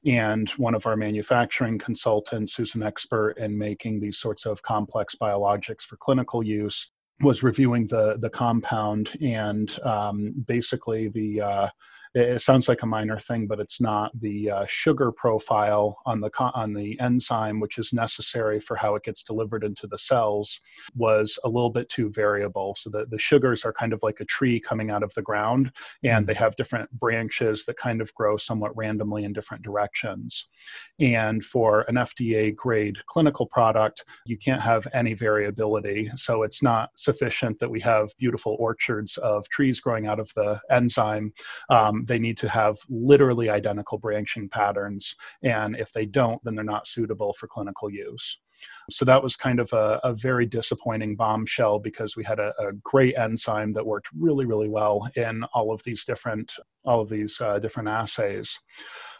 And 0.05 0.49
one 0.51 0.75
of 0.75 0.85
our 0.85 0.95
manufacturing 0.95 1.77
consultants 1.77 2.55
who's 2.55 2.75
an 2.75 2.83
expert 2.83 3.31
in 3.37 3.57
making 3.57 3.99
these 3.99 4.17
sorts 4.17 4.45
of 4.45 4.61
complex 4.63 5.15
biologics 5.15 5.83
for 5.83 5.97
clinical 5.97 6.43
use 6.43 6.91
was 7.21 7.43
reviewing 7.43 7.87
the 7.87 8.17
the 8.19 8.29
compound 8.29 9.11
and 9.21 9.77
um, 9.83 10.33
basically 10.47 11.07
the 11.09 11.41
uh, 11.41 11.69
it 12.15 12.41
sounds 12.41 12.69
like 12.69 12.81
a 12.81 12.85
minor 12.87 13.19
thing, 13.19 13.45
but 13.45 13.59
it's 13.59 13.81
not. 13.81 14.09
The 14.17 14.49
uh, 14.49 14.65
sugar 14.67 15.11
profile 15.11 15.97
on 16.05 16.21
the 16.21 16.31
on 16.39 16.73
the 16.73 16.97
enzyme, 17.01 17.59
which 17.59 17.77
is 17.77 17.91
necessary 17.91 18.61
for 18.61 18.77
how 18.77 18.95
it 18.95 19.03
gets 19.03 19.21
delivered 19.21 19.65
into 19.65 19.85
the 19.85 19.97
cells, 19.97 20.61
was 20.95 21.37
a 21.43 21.49
little 21.49 21.69
bit 21.69 21.89
too 21.89 22.09
variable. 22.09 22.73
So 22.77 22.89
the, 22.89 23.05
the 23.05 23.19
sugars 23.19 23.65
are 23.65 23.73
kind 23.73 23.91
of 23.91 24.01
like 24.01 24.21
a 24.21 24.25
tree 24.25 24.61
coming 24.61 24.91
out 24.91 25.03
of 25.03 25.13
the 25.13 25.21
ground, 25.21 25.73
and 26.03 26.23
hmm. 26.23 26.27
they 26.27 26.35
have 26.35 26.55
different 26.55 26.89
branches 26.91 27.65
that 27.65 27.75
kind 27.75 27.99
of 27.99 28.13
grow 28.13 28.37
somewhat 28.37 28.75
randomly 28.77 29.25
in 29.25 29.33
different 29.33 29.63
directions. 29.63 30.47
And 30.99 31.43
for 31.43 31.81
an 31.89 31.95
FDA 31.95 32.55
grade 32.55 33.05
clinical 33.07 33.45
product, 33.45 34.05
you 34.25 34.37
can't 34.37 34.61
have 34.61 34.87
any 34.93 35.13
variability. 35.13 36.09
So 36.15 36.43
it's 36.43 36.63
not 36.63 36.91
sufficient 36.95 37.59
that 37.59 37.69
we 37.69 37.81
have 37.81 38.15
beautiful 38.17 38.55
orchards 38.57 39.17
of 39.17 39.49
trees 39.49 39.81
growing 39.81 40.07
out 40.07 40.21
of 40.21 40.31
the 40.35 40.61
enzyme. 40.69 41.33
Um, 41.69 42.04
they 42.07 42.19
need 42.19 42.37
to 42.37 42.49
have 42.49 42.77
literally 42.89 43.49
identical 43.49 43.97
branching 43.97 44.49
patterns. 44.49 45.15
And 45.43 45.75
if 45.75 45.91
they 45.91 46.05
don't, 46.05 46.43
then 46.43 46.55
they're 46.55 46.63
not 46.63 46.87
suitable 46.87 47.33
for 47.33 47.47
clinical 47.47 47.89
use. 47.89 48.39
So 48.89 49.05
that 49.05 49.23
was 49.23 49.35
kind 49.35 49.59
of 49.59 49.71
a, 49.73 49.99
a 50.03 50.13
very 50.13 50.45
disappointing 50.45 51.15
bombshell 51.15 51.79
because 51.79 52.15
we 52.15 52.23
had 52.23 52.39
a, 52.39 52.53
a, 52.59 52.73
great 52.83 53.17
enzyme 53.17 53.73
that 53.73 53.85
worked 53.85 54.09
really, 54.15 54.45
really 54.45 54.69
well 54.69 55.09
in 55.15 55.43
all 55.53 55.73
of 55.73 55.81
these 55.83 56.05
different 56.05 56.53
all 56.85 57.01
of 57.01 57.09
these 57.09 57.41
uh, 57.41 57.57
different 57.57 57.89
assays. 57.89 58.59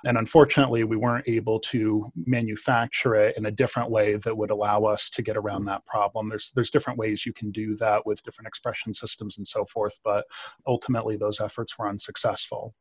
And 0.06 0.20
unfortunately, 0.20 0.84
we 0.84 0.98
weren't 0.98 1.27
able 1.27 1.60
to 1.62 2.06
manufacture 2.15 3.15
it 3.15 3.36
in 3.38 3.48
a 3.48 3.51
different 3.51 3.89
way 3.89 4.18
that 4.18 4.38
would 4.38 4.51
allow 4.51 4.84
us 4.84 5.10
to 5.12 5.24
get 5.24 5.36
around 5.36 5.65
that 5.65 5.84
problem. 5.88 6.30
There's 6.30 6.51
there's 6.54 6.70
different 6.70 7.00
ways 7.00 7.25
you 7.25 7.34
can 7.34 7.51
do 7.51 7.75
that 7.77 8.06
with 8.06 8.22
different 8.22 8.48
expression 8.48 8.94
systems 8.94 9.38
and 9.38 9.48
so 9.48 9.65
forth, 9.65 10.00
but 10.04 10.25
ultimately 10.68 11.18
those 11.18 11.42
efforts 11.42 11.77
were 11.77 11.89
unsuccessful 11.89 12.75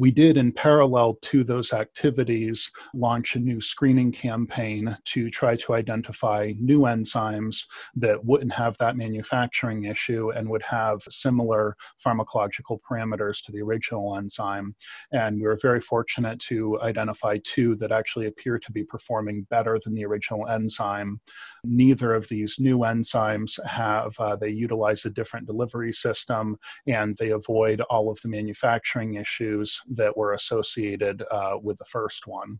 we 0.00 0.10
did, 0.10 0.38
in 0.38 0.50
parallel 0.50 1.18
to 1.20 1.44
those 1.44 1.74
activities, 1.74 2.70
launch 2.94 3.36
a 3.36 3.38
new 3.38 3.60
screening 3.60 4.10
campaign 4.10 4.96
to 5.04 5.28
try 5.28 5.54
to 5.56 5.74
identify 5.74 6.54
new 6.58 6.80
enzymes 6.80 7.64
that 7.94 8.24
wouldn't 8.24 8.54
have 8.54 8.78
that 8.78 8.96
manufacturing 8.96 9.84
issue 9.84 10.30
and 10.30 10.48
would 10.48 10.62
have 10.62 11.02
similar 11.10 11.76
pharmacological 12.02 12.78
parameters 12.80 13.44
to 13.44 13.52
the 13.52 13.60
original 13.60 14.16
enzyme. 14.16 14.74
And 15.12 15.36
we 15.36 15.46
were 15.46 15.58
very 15.60 15.82
fortunate 15.82 16.38
to 16.48 16.80
identify 16.80 17.36
two 17.44 17.76
that 17.76 17.92
actually 17.92 18.24
appear 18.24 18.58
to 18.58 18.72
be 18.72 18.84
performing 18.84 19.46
better 19.50 19.78
than 19.84 19.94
the 19.94 20.06
original 20.06 20.48
enzyme. 20.48 21.20
Neither 21.62 22.14
of 22.14 22.26
these 22.28 22.56
new 22.58 22.78
enzymes 22.78 23.62
have, 23.66 24.18
uh, 24.18 24.34
they 24.36 24.48
utilize 24.48 25.04
a 25.04 25.10
different 25.10 25.46
delivery 25.46 25.92
system 25.92 26.56
and 26.86 27.18
they 27.18 27.32
avoid 27.32 27.82
all 27.90 28.10
of 28.10 28.18
the 28.22 28.30
manufacturing 28.30 29.16
issues 29.16 29.78
that 29.90 30.16
were 30.16 30.32
associated 30.32 31.22
uh, 31.30 31.56
with 31.62 31.78
the 31.78 31.84
first 31.84 32.26
one. 32.26 32.58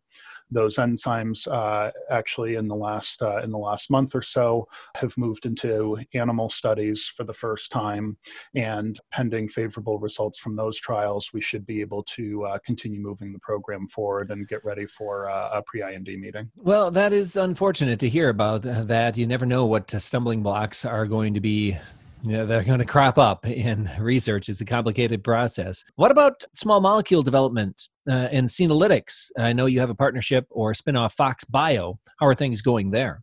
Those 0.51 0.77
enzymes 0.77 1.47
uh, 1.47 1.91
actually 2.11 2.57
in 2.57 2.69
the 2.69 2.75
last 2.75 3.23
uh, 3.23 3.39
in 3.39 3.51
the 3.51 3.59
last 3.59 3.91
month 3.91 4.15
or 4.15 4.23
so 4.23 4.67
have 4.97 5.17
moved 5.17 5.47
into 5.47 5.97
animal 6.15 6.51
studies 6.51 7.07
for 7.07 7.25
the 7.25 7.33
first 7.33 7.71
time, 7.71 8.17
and 8.55 8.99
pending 9.13 9.49
favorable 9.49 9.99
results 9.99 10.39
from 10.39 10.57
those 10.57 10.79
trials, 10.79 11.31
we 11.33 11.41
should 11.41 11.65
be 11.65 11.81
able 11.81 12.03
to 12.03 12.45
uh, 12.45 12.59
continue 12.65 13.01
moving 13.01 13.33
the 13.33 13.39
program 13.39 13.87
forward 13.87 14.31
and 14.31 14.49
get 14.49 14.65
ready 14.65 14.87
for 14.87 15.29
uh, 15.29 15.51
a 15.53 15.63
pre-IND 15.63 16.09
meeting. 16.19 16.51
Well, 16.57 16.91
that 16.91 17.13
is 17.13 17.37
unfortunate 17.37 18.01
to 18.01 18.09
hear 18.09 18.29
about 18.29 18.63
that. 18.63 19.17
You 19.17 19.27
never 19.27 19.47
know 19.47 19.67
what 19.67 19.91
stumbling 19.91 20.43
blocks 20.43 20.85
are 20.85 21.07
going 21.07 21.35
to 21.35 21.41
be 21.41 21.79
yeah, 22.23 22.45
they're 22.45 22.65
going 22.65 22.79
to 22.79 22.85
crop 22.85 23.19
up 23.19 23.47
in 23.47 23.91
research. 23.99 24.49
It's 24.49 24.61
a 24.61 24.65
complicated 24.65 25.25
process. 25.25 25.85
What 25.97 26.11
about 26.11 26.45
small 26.55 26.81
molecule 26.81 27.23
development 27.23 27.89
uh, 28.09 28.29
and 28.31 28.49
Senolytics? 28.49 29.31
I 29.39 29.53
know 29.53 29.67
you 29.67 29.81
have 29.81 29.91
a 29.91 29.95
partnership 29.95 30.47
or 30.51 30.73
spinoff 30.73 31.13
Fox 31.13 31.45
Bio. 31.45 31.99
How 32.19 32.27
are 32.27 32.35
things 32.35 32.63
going 32.63 32.91
there? 32.91 33.23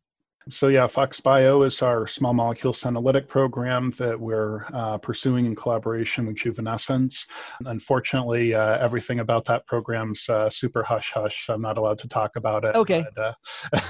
So 0.49 0.69
yeah, 0.69 0.87
Fox 0.87 1.19
Bio 1.19 1.63
is 1.63 1.81
our 1.81 2.07
small 2.07 2.33
molecule 2.33 2.71
senolytic 2.71 3.27
program 3.27 3.91
that 3.97 4.17
we're 4.17 4.63
uh, 4.73 4.97
pursuing 4.97 5.45
in 5.45 5.55
collaboration 5.55 6.25
with 6.25 6.37
Juvenescence. 6.37 7.27
Unfortunately, 7.65 8.53
uh, 8.53 8.77
everything 8.77 9.19
about 9.19 9.43
that 9.45 9.65
program's 9.67 10.29
uh, 10.29 10.49
super 10.49 10.83
hush 10.83 11.11
hush, 11.11 11.45
so 11.45 11.53
I'm 11.53 11.61
not 11.61 11.77
allowed 11.77 11.99
to 11.99 12.07
talk 12.07 12.37
about 12.37 12.63
it. 12.63 12.75
Okay. 12.75 13.05
But, 13.13 13.35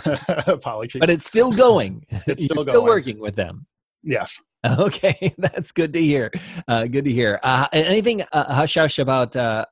uh, 0.08 0.44
apologies. 0.48 1.00
But 1.00 1.12
it's 1.12 1.28
still 1.28 1.52
going. 1.52 2.06
it's 2.26 2.44
still 2.46 2.56
going. 2.56 2.68
still 2.68 2.86
working 2.86 3.20
with 3.20 3.36
them. 3.36 3.68
Yes. 4.04 4.40
Okay, 4.80 5.34
that's 5.38 5.72
good 5.72 5.94
to 5.94 6.02
hear. 6.02 6.32
Uh, 6.68 6.86
good 6.86 7.06
to 7.06 7.12
hear. 7.12 7.40
Uh, 7.44 7.68
anything 7.74 8.24
uh, 8.32 8.54
hush 8.54 8.76
hush 8.76 9.00
about 9.00 9.36
uh, 9.36 9.66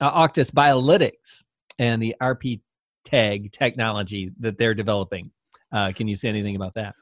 Octus 0.00 0.50
Biologics 0.50 1.42
and 1.78 2.00
the 2.02 2.14
RP 2.20 2.60
tag 3.04 3.52
technology 3.52 4.30
that 4.40 4.58
they're 4.58 4.74
developing? 4.74 5.30
Uh, 5.72 5.92
can 5.94 6.08
you 6.08 6.16
say 6.16 6.28
anything 6.28 6.56
about 6.56 6.74
that? 6.74 6.94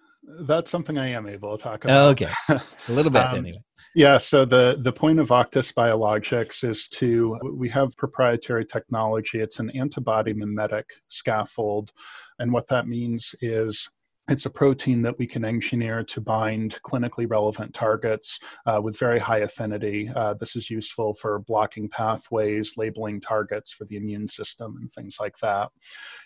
That's 0.43 0.71
something 0.71 0.97
I 0.99 1.09
am 1.09 1.27
able 1.27 1.57
to 1.57 1.63
talk 1.63 1.85
about. 1.85 2.13
Okay, 2.13 2.33
a 2.49 2.93
little 2.93 3.11
bit 3.11 3.23
um, 3.25 3.39
anyway. 3.39 3.59
Yeah, 3.95 4.19
so 4.19 4.45
the, 4.45 4.79
the 4.81 4.93
point 4.93 5.19
of 5.19 5.31
Octus 5.31 5.75
Biologics 5.75 6.63
is 6.63 6.89
to, 6.91 7.37
we 7.57 7.69
have 7.71 7.97
proprietary 7.97 8.65
technology. 8.65 9.41
It's 9.41 9.59
an 9.59 9.71
antibody 9.71 10.33
mimetic 10.33 10.89
scaffold. 11.09 11.91
And 12.39 12.53
what 12.53 12.69
that 12.69 12.87
means 12.87 13.35
is 13.41 13.91
it's 14.31 14.47
a 14.47 14.51
protein 14.51 15.03
that 15.03 15.19
we 15.19 15.27
can 15.27 15.45
engineer 15.45 16.05
to 16.05 16.21
bind 16.21 16.79
clinically 16.87 17.29
relevant 17.29 17.75
targets 17.75 18.39
uh, 18.65 18.81
with 18.83 18.97
very 18.97 19.19
high 19.19 19.39
affinity. 19.39 20.09
Uh, 20.15 20.35
this 20.35 20.55
is 20.55 20.71
useful 20.71 21.15
for 21.15 21.41
blocking 21.41 21.89
pathways, 21.89 22.77
labeling 22.77 23.21
targets 23.21 23.73
for 23.73 23.87
the 23.87 23.97
immune 23.97 24.29
system, 24.29 24.77
and 24.81 24.93
things 24.93 25.19
like 25.19 25.37
that. 25.39 25.71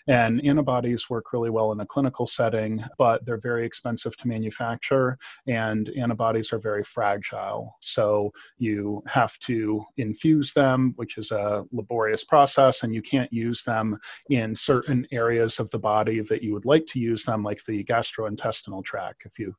And 0.07 0.45
antibodies 0.45 1.09
work 1.09 1.33
really 1.33 1.49
well 1.49 1.71
in 1.71 1.79
a 1.79 1.85
clinical 1.85 2.27
setting, 2.27 2.83
but 2.99 3.25
they're 3.25 3.39
very 3.39 3.65
expensive 3.65 4.15
to 4.17 4.27
manufacture, 4.27 5.17
and 5.47 5.89
antibodies 5.97 6.53
are 6.53 6.59
very 6.59 6.83
fragile. 6.83 7.75
So 7.79 8.31
you 8.59 9.01
have 9.07 9.37
to 9.39 9.83
infuse 9.97 10.53
them, 10.53 10.93
which 10.95 11.17
is 11.17 11.31
a 11.31 11.65
laborious 11.71 12.23
process, 12.23 12.83
and 12.83 12.93
you 12.93 13.01
can't 13.01 13.33
use 13.33 13.63
them 13.63 13.97
in 14.29 14.53
certain 14.53 15.07
areas 15.11 15.59
of 15.59 15.71
the 15.71 15.79
body 15.79 16.19
that 16.19 16.43
you 16.43 16.53
would 16.53 16.65
like 16.65 16.85
to 16.87 16.99
use 16.99 17.25
them, 17.25 17.41
like 17.41 17.63
the 17.65 17.83
gastrointestinal 17.95 18.83
tract. 18.83 19.25
If 19.25 19.39
you 19.39 19.55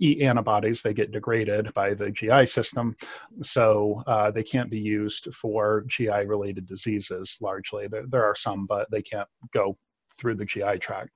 eat 0.00 0.22
antibodies, 0.22 0.82
they 0.82 0.94
get 0.94 1.12
degraded 1.12 1.72
by 1.74 1.94
the 1.94 2.10
GI 2.10 2.46
system, 2.46 2.96
so 3.42 4.02
uh, 4.06 4.30
they 4.30 4.42
can't 4.42 4.70
be 4.70 4.78
used 4.78 5.32
for 5.34 5.84
GI 5.86 6.26
related 6.26 6.66
diseases 6.66 7.38
largely. 7.40 7.86
There, 7.86 8.06
there, 8.08 8.24
are 8.24 8.34
some, 8.34 8.66
but 8.66 8.90
they 8.90 9.02
can't 9.02 9.28
go 9.52 9.76
through 10.18 10.36
the 10.36 10.44
GI 10.44 10.78
tract. 10.78 11.10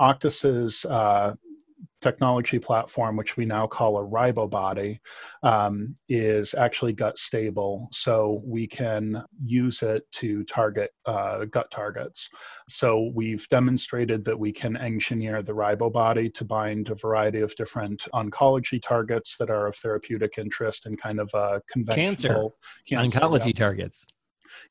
Octus's 0.00 0.84
uh, 0.84 1.34
technology 2.00 2.58
platform, 2.58 3.16
which 3.16 3.36
we 3.36 3.44
now 3.44 3.66
call 3.66 3.98
a 3.98 4.04
ribobody, 4.04 4.98
um, 5.42 5.94
is 6.08 6.54
actually 6.54 6.92
gut 6.92 7.18
stable. 7.18 7.88
So 7.92 8.40
we 8.46 8.66
can 8.66 9.22
use 9.44 9.82
it 9.82 10.04
to 10.12 10.44
target 10.44 10.90
uh, 11.06 11.44
gut 11.46 11.70
targets. 11.70 12.28
So 12.68 13.10
we've 13.14 13.46
demonstrated 13.48 14.24
that 14.24 14.38
we 14.38 14.52
can 14.52 14.76
engineer 14.76 15.42
the 15.42 15.54
ribobody 15.54 16.32
to 16.34 16.44
bind 16.44 16.90
a 16.90 16.94
variety 16.94 17.40
of 17.40 17.54
different 17.56 18.06
oncology 18.14 18.80
targets 18.80 19.36
that 19.38 19.50
are 19.50 19.66
of 19.66 19.76
therapeutic 19.76 20.38
interest 20.38 20.86
and 20.86 21.00
kind 21.00 21.20
of 21.20 21.30
a 21.34 21.60
conventional 21.70 22.56
cancer, 22.88 23.10
cancer 23.10 23.20
oncology 23.20 23.46
yeah. 23.46 23.52
targets. 23.52 24.06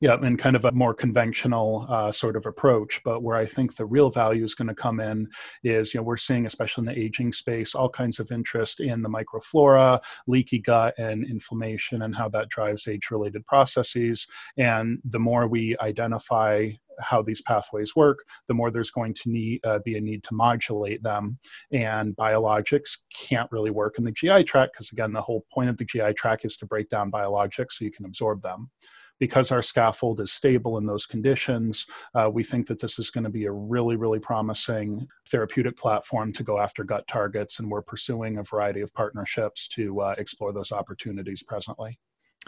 Yeah, 0.00 0.14
and 0.14 0.38
kind 0.38 0.56
of 0.56 0.64
a 0.64 0.72
more 0.72 0.94
conventional 0.94 1.86
uh, 1.88 2.12
sort 2.12 2.36
of 2.36 2.46
approach. 2.46 3.00
But 3.04 3.22
where 3.22 3.36
I 3.36 3.44
think 3.46 3.76
the 3.76 3.86
real 3.86 4.10
value 4.10 4.44
is 4.44 4.54
going 4.54 4.68
to 4.68 4.74
come 4.74 5.00
in 5.00 5.28
is, 5.62 5.92
you 5.92 6.00
know, 6.00 6.04
we're 6.04 6.16
seeing, 6.16 6.46
especially 6.46 6.82
in 6.82 6.94
the 6.94 7.00
aging 7.00 7.32
space, 7.32 7.74
all 7.74 7.88
kinds 7.88 8.18
of 8.20 8.30
interest 8.30 8.80
in 8.80 9.02
the 9.02 9.08
microflora, 9.08 10.00
leaky 10.26 10.58
gut, 10.58 10.94
and 10.98 11.24
inflammation, 11.24 12.02
and 12.02 12.14
how 12.16 12.28
that 12.28 12.48
drives 12.48 12.88
age-related 12.88 13.46
processes. 13.46 14.26
And 14.56 14.98
the 15.04 15.20
more 15.20 15.46
we 15.46 15.76
identify 15.78 16.68
how 17.00 17.22
these 17.22 17.42
pathways 17.42 17.94
work, 17.94 18.18
the 18.48 18.54
more 18.54 18.70
there's 18.70 18.90
going 18.90 19.14
to 19.14 19.30
need, 19.30 19.64
uh, 19.64 19.78
be 19.84 19.96
a 19.96 20.00
need 20.00 20.24
to 20.24 20.34
modulate 20.34 21.02
them. 21.02 21.38
And 21.72 22.16
biologics 22.16 22.98
can't 23.14 23.50
really 23.52 23.70
work 23.70 23.98
in 23.98 24.04
the 24.04 24.12
GI 24.12 24.44
tract 24.44 24.74
because, 24.74 24.92
again, 24.92 25.12
the 25.12 25.22
whole 25.22 25.44
point 25.52 25.70
of 25.70 25.76
the 25.76 25.84
GI 25.84 26.14
tract 26.14 26.44
is 26.44 26.56
to 26.58 26.66
break 26.66 26.88
down 26.88 27.10
biologics 27.10 27.72
so 27.72 27.84
you 27.84 27.90
can 27.90 28.06
absorb 28.06 28.42
them 28.42 28.70
because 29.18 29.52
our 29.52 29.62
scaffold 29.62 30.20
is 30.20 30.32
stable 30.32 30.78
in 30.78 30.86
those 30.86 31.06
conditions, 31.06 31.86
uh, 32.14 32.30
we 32.32 32.42
think 32.42 32.66
that 32.66 32.80
this 32.80 32.98
is 32.98 33.10
going 33.10 33.24
to 33.24 33.30
be 33.30 33.46
a 33.46 33.52
really, 33.52 33.96
really 33.96 34.18
promising 34.20 35.06
therapeutic 35.28 35.76
platform 35.76 36.32
to 36.32 36.42
go 36.42 36.58
after 36.58 36.84
gut 36.84 37.06
targets. 37.08 37.58
And 37.58 37.70
we're 37.70 37.82
pursuing 37.82 38.38
a 38.38 38.42
variety 38.42 38.80
of 38.80 38.92
partnerships 38.94 39.68
to 39.68 40.00
uh, 40.00 40.14
explore 40.18 40.52
those 40.52 40.72
opportunities 40.72 41.42
presently. 41.42 41.98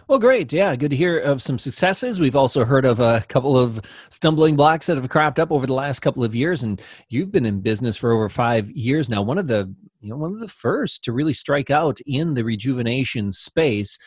Well, 0.09 0.19
great. 0.19 0.53
Yeah, 0.53 0.75
good 0.77 0.91
to 0.91 0.97
hear 0.97 1.19
of 1.19 1.43
some 1.43 1.59
successes. 1.59 2.21
We've 2.21 2.37
also 2.37 2.65
heard 2.65 2.85
of 2.85 3.01
a 3.01 3.25
couple 3.29 3.59
of 3.59 3.81
stumbling 4.09 4.57
blocks 4.57 4.87
that 4.87 4.97
have 4.97 5.09
cropped 5.09 5.39
up 5.39 5.51
over 5.51 5.67
the 5.67 5.75
last 5.75 6.01
couple 6.01 6.25
of 6.25 6.35
years, 6.35 6.63
and 6.63 6.81
you've 7.09 7.31
been 7.31 7.45
in 7.45 7.61
business 7.61 7.97
for 7.97 8.13
over 8.13 8.29
five 8.29 8.71
years 8.71 9.11
now. 9.11 9.23
One 9.23 9.37
of 9.39 9.47
the, 9.47 9.73
you 10.01 10.11
know, 10.11 10.17
one 10.17 10.33
of 10.33 10.41
the 10.41 10.49
first 10.49 11.05
to 11.05 11.13
really 11.13 11.33
strike 11.33 11.71
out 11.71 11.99
in 12.07 12.35
the 12.35 12.45
rejuvenation 12.45 13.33
space 13.33 13.99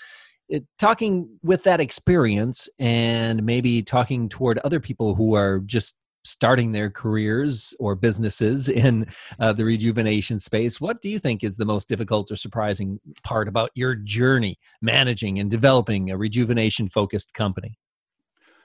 it, 0.50 0.66
talking 0.78 1.40
with 1.44 1.64
that 1.64 1.80
experience 1.80 2.70
and 2.80 3.44
maybe 3.44 3.82
talking 3.82 4.30
toward 4.30 4.60
other 4.60 4.80
people 4.80 5.16
who 5.16 5.36
are 5.36 5.60
just 5.66 5.96
starting 6.26 6.72
their 6.72 6.90
careers 6.90 7.74
or 7.80 7.96
businesses 7.96 8.70
in 8.70 9.06
uh, 9.40 9.52
the 9.54 9.66
rejuvenation 9.66 10.40
space 10.40 10.80
what 10.80 11.02
do 11.02 11.10
you 11.10 11.20
think 11.20 11.44
is 11.44 11.58
the 11.58 11.66
most 11.66 11.90
difficult 11.90 12.32
or 12.32 12.36
surprising 12.36 13.00
part 13.24 13.48
about 13.48 13.70
your 13.76 13.96
journey 13.96 14.58
managing 14.82 15.40
and 15.40 15.52
developing 15.52 16.12
a 16.12 16.18
rejuvenation 16.18 16.88
focused 16.88 17.34
company 17.34 17.78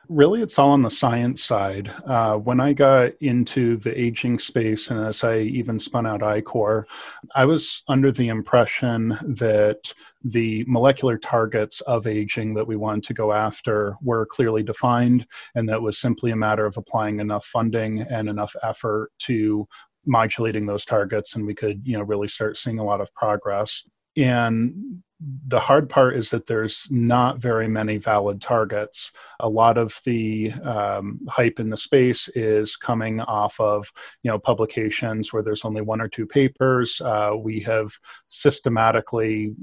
really 0.08 0.40
it's 0.40 0.58
all 0.58 0.70
on 0.70 0.82
the 0.82 0.90
science 0.90 1.42
side. 1.42 1.90
Uh, 2.06 2.36
when 2.36 2.60
i 2.60 2.72
got 2.72 3.12
into 3.20 3.76
the 3.76 3.98
aging 4.00 4.38
space 4.38 4.90
and 4.90 5.00
as 5.00 5.22
i 5.24 5.38
even 5.38 5.78
spun 5.78 6.06
out 6.06 6.22
Ichor 6.22 6.86
i 7.34 7.44
was 7.44 7.82
under 7.88 8.10
the 8.10 8.28
impression 8.28 9.10
that 9.22 9.92
the 10.24 10.64
molecular 10.66 11.18
targets 11.18 11.80
of 11.82 12.06
aging 12.06 12.54
that 12.54 12.66
we 12.66 12.76
wanted 12.76 13.04
to 13.04 13.14
go 13.14 13.32
after 13.32 13.96
were 14.02 14.26
clearly 14.26 14.62
defined 14.62 15.26
and 15.54 15.68
that 15.68 15.82
was 15.82 15.98
simply 15.98 16.30
a 16.30 16.36
matter 16.36 16.66
of 16.66 16.76
applying 16.76 17.20
enough 17.20 17.44
funding 17.44 18.00
and 18.00 18.28
enough 18.28 18.54
effort 18.62 19.10
to 19.18 19.66
modulating 20.06 20.66
those 20.66 20.84
targets 20.84 21.36
and 21.36 21.46
we 21.46 21.54
could 21.54 21.80
you 21.84 21.96
know 21.96 22.04
really 22.04 22.28
start 22.28 22.56
seeing 22.56 22.78
a 22.78 22.84
lot 22.84 23.00
of 23.00 23.12
progress 23.14 23.84
and 24.18 25.02
the 25.48 25.58
hard 25.58 25.88
part 25.88 26.14
is 26.14 26.30
that 26.30 26.46
there's 26.46 26.86
not 26.90 27.38
very 27.38 27.66
many 27.66 27.96
valid 27.96 28.40
targets. 28.40 29.10
A 29.40 29.48
lot 29.48 29.76
of 29.76 30.00
the 30.04 30.52
um, 30.62 31.20
hype 31.28 31.58
in 31.58 31.70
the 31.70 31.76
space 31.76 32.28
is 32.28 32.76
coming 32.76 33.20
off 33.22 33.58
of 33.58 33.90
you 34.22 34.30
know 34.30 34.38
publications 34.38 35.32
where 35.32 35.42
there's 35.42 35.64
only 35.64 35.80
one 35.80 36.00
or 36.00 36.08
two 36.08 36.26
papers. 36.26 37.00
Uh, 37.00 37.32
we 37.36 37.58
have 37.60 37.90
systematically 38.28 39.54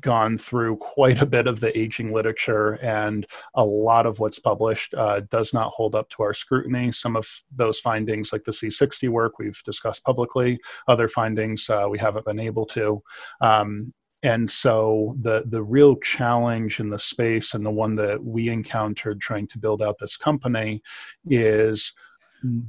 gone 0.00 0.38
through 0.38 0.76
quite 0.76 1.20
a 1.22 1.26
bit 1.26 1.46
of 1.46 1.60
the 1.60 1.76
aging 1.78 2.12
literature, 2.12 2.74
and 2.82 3.26
a 3.54 3.64
lot 3.64 4.06
of 4.06 4.18
what's 4.18 4.38
published 4.38 4.94
uh, 4.94 5.20
does 5.30 5.54
not 5.54 5.68
hold 5.68 5.94
up 5.94 6.08
to 6.10 6.22
our 6.22 6.34
scrutiny. 6.34 6.92
Some 6.92 7.16
of 7.16 7.28
those 7.54 7.80
findings, 7.80 8.32
like 8.32 8.44
the 8.44 8.52
C60 8.52 9.08
work, 9.08 9.38
we've 9.38 9.62
discussed 9.64 10.04
publicly. 10.04 10.58
Other 10.86 11.08
findings 11.08 11.68
uh, 11.70 11.86
we 11.90 11.98
haven't 11.98 12.26
been 12.26 12.40
able 12.40 12.66
to. 12.66 13.00
Um, 13.40 13.92
and 14.22 14.50
so 14.50 15.14
the 15.20 15.44
the 15.46 15.62
real 15.62 15.96
challenge 15.96 16.80
in 16.80 16.90
the 16.90 16.98
space 16.98 17.54
and 17.54 17.64
the 17.64 17.70
one 17.70 17.94
that 17.96 18.24
we 18.24 18.48
encountered 18.48 19.20
trying 19.20 19.46
to 19.48 19.58
build 19.58 19.80
out 19.80 19.98
this 19.98 20.16
company 20.16 20.82
is 21.24 21.94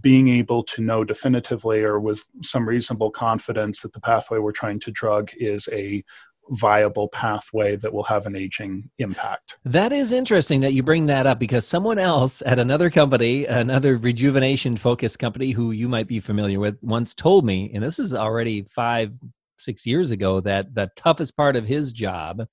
being 0.01 0.27
able 0.29 0.63
to 0.63 0.82
know 0.82 1.03
definitively 1.03 1.84
or 1.84 1.99
with 1.99 2.23
some 2.41 2.67
reasonable 2.67 3.12
confidence 3.12 3.82
that 3.82 3.93
the 3.93 4.01
pathway 4.01 4.39
we're 4.39 4.51
trying 4.51 4.79
to 4.79 4.91
drug 4.91 5.29
is 5.38 5.69
a 5.71 6.03
viable 6.51 7.07
pathway 7.09 7.75
that 7.75 7.93
will 7.93 8.03
have 8.03 8.25
an 8.25 8.35
aging 8.35 8.89
impact. 8.99 9.57
That 9.65 9.91
is 9.91 10.13
interesting 10.13 10.62
that 10.62 10.73
you 10.73 10.83
bring 10.83 11.05
that 11.07 11.27
up 11.27 11.39
because 11.39 11.67
someone 11.67 11.99
else 11.99 12.41
at 12.45 12.59
another 12.59 12.89
company, 12.89 13.45
another 13.45 13.97
rejuvenation 13.97 14.77
focused 14.77 15.19
company 15.19 15.51
who 15.51 15.71
you 15.71 15.88
might 15.88 16.07
be 16.07 16.19
familiar 16.19 16.59
with, 16.59 16.77
once 16.81 17.13
told 17.13 17.45
me, 17.45 17.71
and 17.73 17.83
this 17.83 17.99
is 17.99 18.13
already 18.13 18.63
five, 18.63 19.12
six 19.57 19.85
years 19.85 20.12
ago 20.12 20.39
that 20.41 20.73
the 20.73 20.89
toughest 20.95 21.35
part 21.35 21.55
of 21.55 21.65
his 21.65 21.91
job 21.91 22.45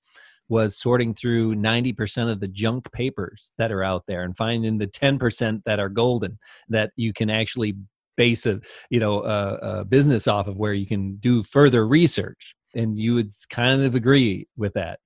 was 0.49 0.77
sorting 0.77 1.13
through 1.13 1.55
90% 1.55 2.31
of 2.31 2.39
the 2.39 2.47
junk 2.47 2.91
papers 2.91 3.51
that 3.57 3.71
are 3.71 3.83
out 3.83 4.05
there 4.07 4.23
and 4.23 4.37
finding 4.37 4.77
the 4.77 4.87
10% 4.87 5.61
that 5.65 5.79
are 5.79 5.89
golden 5.89 6.37
that 6.69 6.91
you 6.95 7.13
can 7.13 7.29
actually 7.29 7.75
base 8.15 8.47
a 8.47 8.59
you 8.89 8.99
know 8.99 9.19
a, 9.19 9.85
business 9.85 10.27
off 10.27 10.47
of 10.47 10.57
where 10.57 10.73
you 10.73 10.87
can 10.87 11.15
do 11.17 11.43
further 11.43 11.87
research 11.87 12.55
and 12.77 12.97
you 12.97 13.15
would 13.15 13.33
kind 13.49 13.83
of 13.83 13.95
agree 13.95 14.47
with 14.55 14.73
that 14.73 14.99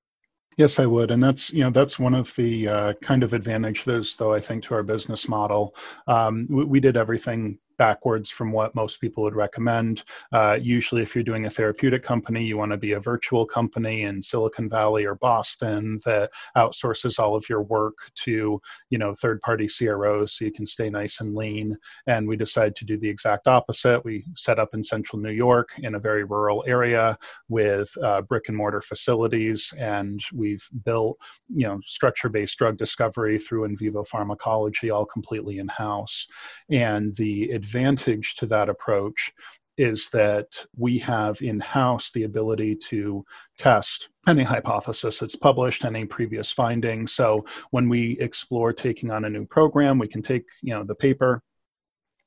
Yes, 0.57 0.79
I 0.79 0.85
would, 0.85 1.11
and 1.11 1.23
that's 1.23 1.53
you 1.53 1.63
know 1.63 1.69
that's 1.69 1.97
one 1.97 2.13
of 2.13 2.35
the 2.35 2.67
uh, 2.67 2.93
kind 3.01 3.23
of 3.23 3.33
advantages, 3.33 4.17
though 4.17 4.33
I 4.33 4.39
think, 4.39 4.63
to 4.65 4.73
our 4.73 4.83
business 4.83 5.29
model. 5.29 5.73
Um, 6.07 6.45
we, 6.49 6.65
we, 6.65 6.79
did 6.81 6.97
everything 6.97 7.57
backwards 7.81 8.29
from 8.29 8.51
what 8.51 8.75
most 8.75 9.01
people 9.01 9.23
would 9.23 9.33
recommend. 9.33 10.03
Uh, 10.31 10.55
usually, 10.61 11.01
if 11.01 11.15
you're 11.15 11.23
doing 11.23 11.47
a 11.47 11.49
therapeutic 11.49 12.03
company, 12.03 12.43
you 12.45 12.55
want 12.55 12.71
to 12.71 12.77
be 12.77 12.91
a 12.91 12.99
virtual 12.99 13.43
company 13.43 14.03
in 14.03 14.21
Silicon 14.21 14.69
Valley 14.69 15.03
or 15.03 15.15
Boston 15.15 15.99
that 16.05 16.29
outsources 16.55 17.17
all 17.17 17.35
of 17.35 17.49
your 17.49 17.63
work 17.63 17.95
to 18.17 18.61
you 18.91 18.99
know 18.99 19.15
third-party 19.15 19.67
CROs, 19.67 20.33
so 20.33 20.45
you 20.45 20.51
can 20.51 20.67
stay 20.67 20.91
nice 20.91 21.21
and 21.21 21.35
lean. 21.35 21.75
And 22.05 22.27
we 22.27 22.37
decided 22.37 22.75
to 22.75 22.85
do 22.85 22.99
the 22.99 23.09
exact 23.09 23.47
opposite. 23.47 24.05
We 24.05 24.25
set 24.35 24.59
up 24.59 24.75
in 24.75 24.83
Central 24.83 25.19
New 25.19 25.31
York 25.31 25.69
in 25.79 25.95
a 25.95 25.99
very 25.99 26.23
rural 26.23 26.63
area 26.67 27.17
with 27.49 27.89
uh, 28.03 28.21
brick 28.21 28.47
and 28.47 28.57
mortar 28.57 28.81
facilities, 28.81 29.73
and 29.79 30.21
we've 30.35 30.69
built 30.85 31.17
you 31.49 31.65
know 31.65 31.79
structure-based 31.83 32.59
drug 32.59 32.77
discovery 32.77 33.39
through 33.39 33.63
in 33.63 33.75
vivo 33.75 34.03
pharmacology 34.03 34.91
all 34.91 35.07
completely 35.07 35.57
in 35.57 35.67
house. 35.67 36.27
And 36.69 37.15
the 37.15 37.49
advantage 37.71 38.35
to 38.35 38.45
that 38.45 38.67
approach 38.67 39.31
is 39.77 40.09
that 40.09 40.47
we 40.77 40.97
have 40.97 41.41
in 41.41 41.59
house 41.61 42.11
the 42.11 42.23
ability 42.23 42.75
to 42.75 43.23
test 43.57 44.09
any 44.27 44.43
hypothesis 44.43 45.19
that's 45.19 45.37
published, 45.37 45.85
any 45.85 46.05
previous 46.05 46.51
findings. 46.51 47.13
So 47.13 47.45
when 47.71 47.87
we 47.87 48.19
explore 48.19 48.73
taking 48.73 49.09
on 49.09 49.23
a 49.23 49.29
new 49.29 49.45
program, 49.45 49.97
we 49.97 50.09
can 50.09 50.21
take 50.21 50.43
you 50.61 50.73
know 50.73 50.83
the 50.83 50.95
paper 50.95 51.41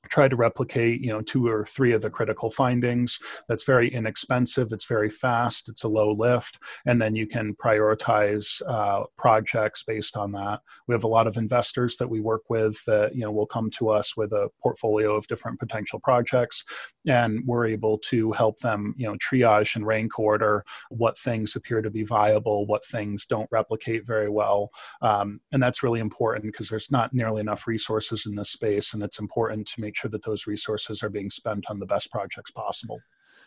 try 0.09 0.29
to 0.29 0.37
replicate 0.37 1.01
you 1.01 1.13
know 1.13 1.23
two 1.23 1.49
or 1.49 1.65
three 1.67 1.93
of 1.93 2.03
the 2.03 2.11
critical 2.11 2.51
findings. 2.51 3.19
That's 3.49 3.65
very 3.65 3.89
inexpensive 3.89 4.73
it's 4.73 4.87
very 4.87 5.11
fast 5.11 5.69
it's 5.69 5.85
a 5.85 5.89
low 5.89 6.13
lift 6.13 6.59
and 6.87 7.01
then 7.01 7.15
you 7.15 7.27
can 7.27 7.55
prioritize 7.55 8.61
uh, 8.67 9.05
projects 9.17 9.83
based 9.83 10.17
on 10.17 10.33
that. 10.33 10.61
We 10.87 10.95
have 10.95 11.05
a 11.05 11.09
lot 11.09 11.27
of 11.27 11.37
investors 11.37 11.97
that 11.97 12.09
we 12.09 12.21
work 12.21 12.43
with 12.49 12.77
that 12.87 13.15
you 13.15 13.23
know 13.23 13.33
will 13.33 13.47
come 13.47 13.71
to 13.73 13.89
us 13.91 14.17
with 14.17 14.33
a 14.33 14.49
portfolio 14.63 15.17
of 15.17 15.27
different 15.27 15.59
potential 15.59 16.01
projects 16.01 16.65
and 17.07 17.43
we're 17.47 17.67
able 17.67 17.99
to 17.99 18.33
help 18.33 18.59
them 18.61 18.95
you 18.97 19.07
know 19.07 19.17
triage 19.17 19.77
and 19.77 19.87
rank 19.87 20.19
order 20.19 20.65
what 20.91 21.19
things 21.19 21.57
appear 21.57 21.83
to 21.83 21.91
be 21.91 22.05
viable 22.05 22.67
what 22.67 22.85
things 22.85 23.27
don't 23.27 23.49
replicate 23.51 24.07
very 24.07 24.29
well. 24.29 24.71
Um, 25.03 25.41
and 25.53 25.63
that's 25.63 25.83
really 25.83 26.01
important 26.01 26.45
because 26.45 26.69
there's 26.69 26.91
not 26.91 27.13
nearly 27.13 27.41
enough 27.41 27.67
resources 27.67 28.27
in 28.27 28.35
this 28.35 28.51
space 28.51 28.95
and 28.95 29.03
it's 29.03 29.19
important 29.19 29.67
to 29.69 29.81
make 29.81 29.94
make 29.95 30.01
sure 30.01 30.11
that 30.11 30.25
those 30.25 30.47
resources 30.47 31.03
are 31.03 31.11
being 31.11 31.31
spent 31.31 31.65
on 31.71 31.79
the 31.79 31.87
best 31.87 32.11
projects 32.11 32.51
possible. 32.51 32.99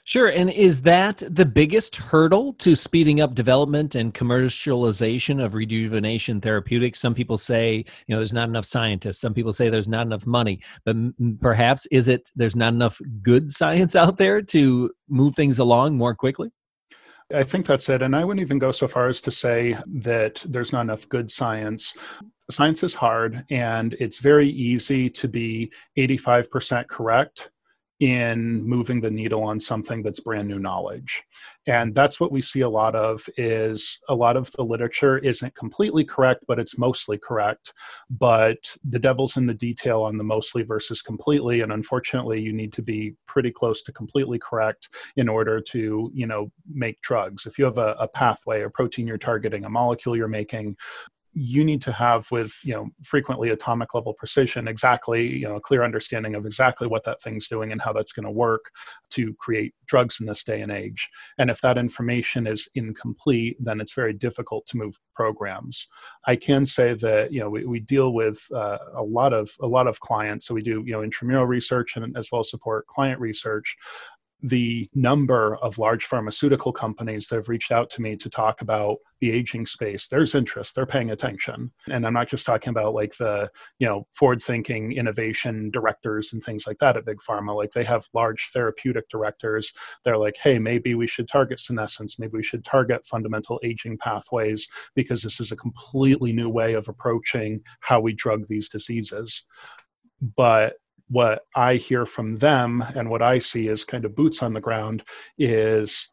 Sure. 0.05 0.29
And 0.29 0.49
is 0.49 0.81
that 0.83 1.21
the 1.29 1.45
biggest 1.45 1.97
hurdle 1.97 2.53
to 2.53 2.77
speeding 2.77 3.19
up 3.19 3.35
development 3.35 3.95
and 3.95 4.13
commercialization 4.13 5.43
of 5.43 5.53
rejuvenation 5.53 6.39
therapeutics? 6.39 7.01
Some 7.01 7.13
people 7.13 7.37
say, 7.37 7.83
you 8.07 8.15
know, 8.15 8.17
there's 8.17 8.31
not 8.31 8.47
enough 8.47 8.63
scientists. 8.63 9.19
Some 9.19 9.33
people 9.33 9.51
say 9.51 9.69
there's 9.69 9.89
not 9.89 10.05
enough 10.05 10.25
money. 10.25 10.61
But 10.85 10.95
perhaps 11.41 11.87
is 11.87 12.07
it 12.07 12.29
there's 12.37 12.55
not 12.55 12.71
enough 12.73 13.01
good 13.21 13.51
science 13.51 13.97
out 13.97 14.17
there 14.17 14.41
to 14.43 14.89
move 15.09 15.35
things 15.35 15.59
along 15.59 15.97
more 15.97 16.15
quickly? 16.15 16.51
I 17.33 17.43
think 17.43 17.65
that's 17.65 17.89
it. 17.89 18.01
And 18.01 18.15
I 18.15 18.23
wouldn't 18.23 18.45
even 18.45 18.59
go 18.59 18.71
so 18.71 18.87
far 18.87 19.07
as 19.07 19.21
to 19.21 19.31
say 19.31 19.75
that 19.85 20.43
there's 20.47 20.71
not 20.71 20.81
enough 20.81 21.09
good 21.09 21.29
science. 21.29 21.93
Science 22.49 22.83
is 22.83 22.93
hard, 22.93 23.43
and 23.49 23.93
it's 23.99 24.19
very 24.19 24.47
easy 24.47 25.09
to 25.09 25.27
be 25.27 25.71
85% 25.97 26.87
correct 26.87 27.49
in 27.99 28.61
moving 28.67 29.01
the 29.01 29.09
needle 29.09 29.43
on 29.43 29.59
something 29.59 30.03
that's 30.03 30.19
brand 30.19 30.47
new 30.47 30.59
knowledge. 30.59 31.23
And 31.65 31.95
that's 31.95 32.19
what 32.19 32.31
we 32.31 32.41
see 32.41 32.61
a 32.61 32.69
lot 32.69 32.95
of 32.95 33.27
is 33.37 33.99
a 34.07 34.15
lot 34.15 34.37
of 34.37 34.51
the 34.51 34.63
literature 34.63 35.17
isn't 35.17 35.55
completely 35.55 36.05
correct 36.05 36.45
but 36.47 36.59
it's 36.59 36.77
mostly 36.77 37.17
correct. 37.17 37.73
But 38.09 38.57
the 38.87 38.99
devil's 38.99 39.37
in 39.37 39.47
the 39.47 39.53
detail 39.53 40.03
on 40.03 40.17
the 40.17 40.23
mostly 40.23 40.61
versus 40.61 41.01
completely. 41.01 41.61
And 41.61 41.71
unfortunately 41.71 42.39
you 42.39 42.53
need 42.53 42.71
to 42.73 42.83
be 42.83 43.15
pretty 43.25 43.51
close 43.51 43.81
to 43.83 43.91
completely 43.91 44.37
correct 44.37 44.89
in 45.15 45.27
order 45.27 45.59
to 45.61 46.11
you 46.13 46.27
know 46.27 46.51
make 46.71 47.01
drugs. 47.01 47.45
If 47.45 47.57
you 47.57 47.65
have 47.65 47.79
a, 47.79 47.95
a 47.99 48.07
pathway 48.07 48.61
a 48.61 48.69
protein 48.69 49.07
you're 49.07 49.17
targeting 49.17 49.65
a 49.65 49.69
molecule 49.69 50.15
you're 50.15 50.27
making 50.27 50.77
you 51.39 51.63
need 51.63 51.83
to 51.83 51.91
have 51.91 52.29
with 52.31 52.59
you 52.63 52.73
know 52.73 52.89
frequently 53.03 53.49
atomic 53.49 53.93
level 53.93 54.11
precision 54.13 54.67
exactly 54.67 55.27
you 55.27 55.47
know 55.47 55.57
a 55.57 55.61
clear 55.61 55.83
understanding 55.83 56.33
of 56.33 56.47
exactly 56.47 56.87
what 56.87 57.03
that 57.03 57.21
thing's 57.21 57.47
doing 57.47 57.71
and 57.71 57.79
how 57.79 57.93
that's 57.93 58.11
going 58.11 58.25
to 58.25 58.31
work 58.31 58.71
to 59.11 59.35
create 59.35 59.75
drugs 59.85 60.19
in 60.19 60.25
this 60.25 60.43
day 60.43 60.61
and 60.61 60.71
age. 60.71 61.09
And 61.37 61.49
if 61.51 61.61
that 61.61 61.77
information 61.77 62.47
is 62.47 62.67
incomplete 62.73 63.55
then 63.59 63.79
it's 63.79 63.93
very 63.93 64.13
difficult 64.13 64.65
to 64.67 64.77
move 64.77 64.97
programs. 65.13 65.87
I 66.25 66.35
can 66.35 66.65
say 66.65 66.95
that 66.95 67.31
you 67.31 67.39
know 67.39 67.51
we, 67.51 67.65
we 67.65 67.79
deal 67.81 68.13
with 68.13 68.39
uh, 68.51 68.79
a 68.95 69.03
lot 69.03 69.31
of 69.31 69.51
a 69.61 69.67
lot 69.67 69.87
of 69.87 69.99
clients. 69.99 70.47
So 70.47 70.55
we 70.55 70.63
do 70.63 70.83
you 70.87 70.93
know 70.93 71.03
intramural 71.03 71.45
research 71.45 71.97
and 71.97 72.17
as 72.17 72.29
well 72.31 72.41
as 72.41 72.49
support 72.49 72.87
client 72.87 73.19
research 73.19 73.75
the 74.41 74.87
number 74.93 75.55
of 75.57 75.79
large 75.79 76.05
pharmaceutical 76.05 76.71
companies 76.71 77.27
that 77.27 77.37
have 77.37 77.49
reached 77.49 77.71
out 77.71 77.89
to 77.89 78.01
me 78.01 78.15
to 78.15 78.29
talk 78.29 78.61
about 78.61 78.97
the 79.19 79.31
aging 79.31 79.65
space 79.65 80.07
there's 80.07 80.35
interest 80.35 80.75
they're 80.75 80.85
paying 80.85 81.09
attention. 81.09 81.71
And 81.89 82.05
i'm 82.05 82.13
not 82.13 82.27
just 82.27 82.45
talking 82.45 82.69
about 82.69 82.93
like 82.93 83.17
the 83.17 83.49
you 83.79 83.87
know 83.87 84.05
forward 84.13 84.41
thinking 84.41 84.91
innovation 84.91 85.71
directors 85.71 86.33
and 86.33 86.43
things 86.43 86.67
like 86.67 86.77
that 86.77 86.97
at 86.97 87.05
big 87.05 87.17
pharma. 87.27 87.55
Like 87.55 87.71
they 87.71 87.83
have 87.83 88.07
large 88.13 88.49
therapeutic 88.53 89.09
directors. 89.09 89.71
They're 90.03 90.17
like 90.17 90.37
hey 90.41 90.59
maybe 90.59 90.93
we 90.93 91.07
should 91.07 91.27
target 91.27 91.59
senescence. 91.59 92.19
Maybe 92.19 92.33
we 92.37 92.43
should 92.43 92.63
target 92.63 93.05
fundamental 93.05 93.59
aging 93.63 93.97
pathways 93.97 94.67
because 94.95 95.23
this 95.23 95.39
is 95.39 95.51
a 95.51 95.57
completely 95.57 96.31
new 96.31 96.49
way 96.49 96.73
of 96.73 96.87
approaching 96.87 97.61
how 97.79 97.99
we 97.99 98.13
drug 98.13 98.47
these 98.47 98.69
diseases. 98.69 99.45
But 100.35 100.75
what 101.09 101.43
I 101.55 101.75
hear 101.75 102.05
from 102.05 102.37
them 102.37 102.83
and 102.95 103.09
what 103.09 103.21
I 103.21 103.39
see 103.39 103.69
as 103.69 103.83
kind 103.83 104.05
of 104.05 104.15
boots 104.15 104.43
on 104.43 104.53
the 104.53 104.61
ground 104.61 105.03
is 105.37 106.09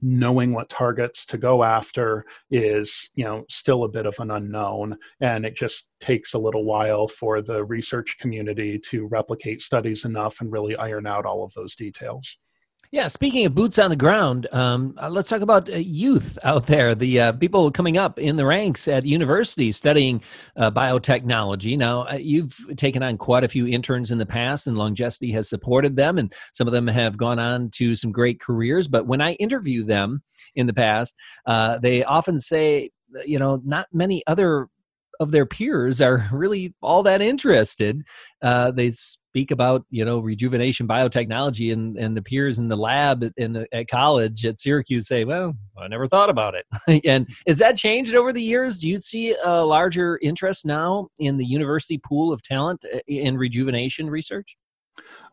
knowing 0.00 0.52
what 0.52 0.68
targets 0.68 1.24
to 1.26 1.38
go 1.38 1.62
after 1.62 2.24
is 2.50 3.08
you 3.14 3.24
know 3.24 3.44
still 3.48 3.84
a 3.84 3.88
bit 3.88 4.06
of 4.06 4.18
an 4.18 4.30
unknown. 4.30 4.96
And 5.20 5.46
it 5.46 5.54
just 5.54 5.88
takes 6.00 6.34
a 6.34 6.38
little 6.38 6.64
while 6.64 7.08
for 7.08 7.40
the 7.40 7.64
research 7.64 8.16
community 8.18 8.78
to 8.90 9.06
replicate 9.06 9.62
studies 9.62 10.04
enough 10.04 10.40
and 10.40 10.50
really 10.50 10.76
iron 10.76 11.06
out 11.06 11.26
all 11.26 11.44
of 11.44 11.52
those 11.54 11.76
details 11.76 12.38
yeah, 12.92 13.06
speaking 13.06 13.46
of 13.46 13.54
boots 13.54 13.78
on 13.78 13.88
the 13.88 13.96
ground, 13.96 14.46
um, 14.52 14.94
uh, 15.00 15.08
let's 15.08 15.30
talk 15.30 15.40
about 15.40 15.70
uh, 15.70 15.76
youth 15.76 16.38
out 16.44 16.66
there, 16.66 16.94
the 16.94 17.20
uh, 17.20 17.32
people 17.32 17.70
coming 17.70 17.96
up 17.96 18.18
in 18.18 18.36
the 18.36 18.44
ranks 18.44 18.86
at 18.86 19.06
university 19.06 19.72
studying 19.72 20.22
uh, 20.56 20.70
biotechnology. 20.70 21.78
Now, 21.78 22.06
uh, 22.06 22.16
you've 22.16 22.54
taken 22.76 23.02
on 23.02 23.16
quite 23.16 23.44
a 23.44 23.48
few 23.48 23.66
interns 23.66 24.10
in 24.10 24.18
the 24.18 24.26
past, 24.26 24.66
and 24.66 24.76
Longevity 24.76 25.32
has 25.32 25.48
supported 25.48 25.96
them, 25.96 26.18
and 26.18 26.34
some 26.52 26.68
of 26.68 26.74
them 26.74 26.86
have 26.86 27.16
gone 27.16 27.38
on 27.38 27.70
to 27.70 27.96
some 27.96 28.12
great 28.12 28.40
careers. 28.40 28.88
But 28.88 29.06
when 29.06 29.22
I 29.22 29.32
interview 29.32 29.84
them 29.84 30.22
in 30.54 30.66
the 30.66 30.74
past, 30.74 31.16
uh, 31.46 31.78
they 31.78 32.04
often 32.04 32.38
say, 32.38 32.90
you 33.24 33.38
know, 33.38 33.58
not 33.64 33.86
many 33.94 34.22
other 34.26 34.68
of 35.22 35.30
their 35.30 35.46
peers 35.46 36.02
are 36.02 36.28
really 36.32 36.74
all 36.82 37.02
that 37.04 37.22
interested. 37.22 38.02
Uh, 38.42 38.70
they 38.70 38.90
speak 38.90 39.50
about 39.50 39.86
you 39.88 40.04
know 40.04 40.18
rejuvenation 40.18 40.86
biotechnology, 40.86 41.72
and 41.72 41.96
and 41.96 42.16
the 42.16 42.22
peers 42.22 42.58
in 42.58 42.68
the 42.68 42.76
lab 42.76 43.24
in 43.36 43.54
the, 43.54 43.66
at 43.72 43.88
college 43.88 44.44
at 44.44 44.58
Syracuse 44.58 45.06
say, 45.06 45.24
"Well, 45.24 45.54
I 45.78 45.88
never 45.88 46.06
thought 46.06 46.28
about 46.28 46.54
it." 46.54 46.66
and 47.06 47.28
has 47.46 47.58
that 47.58 47.76
changed 47.76 48.14
over 48.14 48.32
the 48.32 48.42
years? 48.42 48.80
Do 48.80 48.88
you 48.88 49.00
see 49.00 49.34
a 49.42 49.64
larger 49.64 50.18
interest 50.22 50.66
now 50.66 51.08
in 51.18 51.38
the 51.38 51.46
university 51.46 51.98
pool 51.98 52.32
of 52.32 52.42
talent 52.42 52.84
uh, 52.92 52.98
in 53.06 53.38
rejuvenation 53.38 54.10
research? 54.10 54.56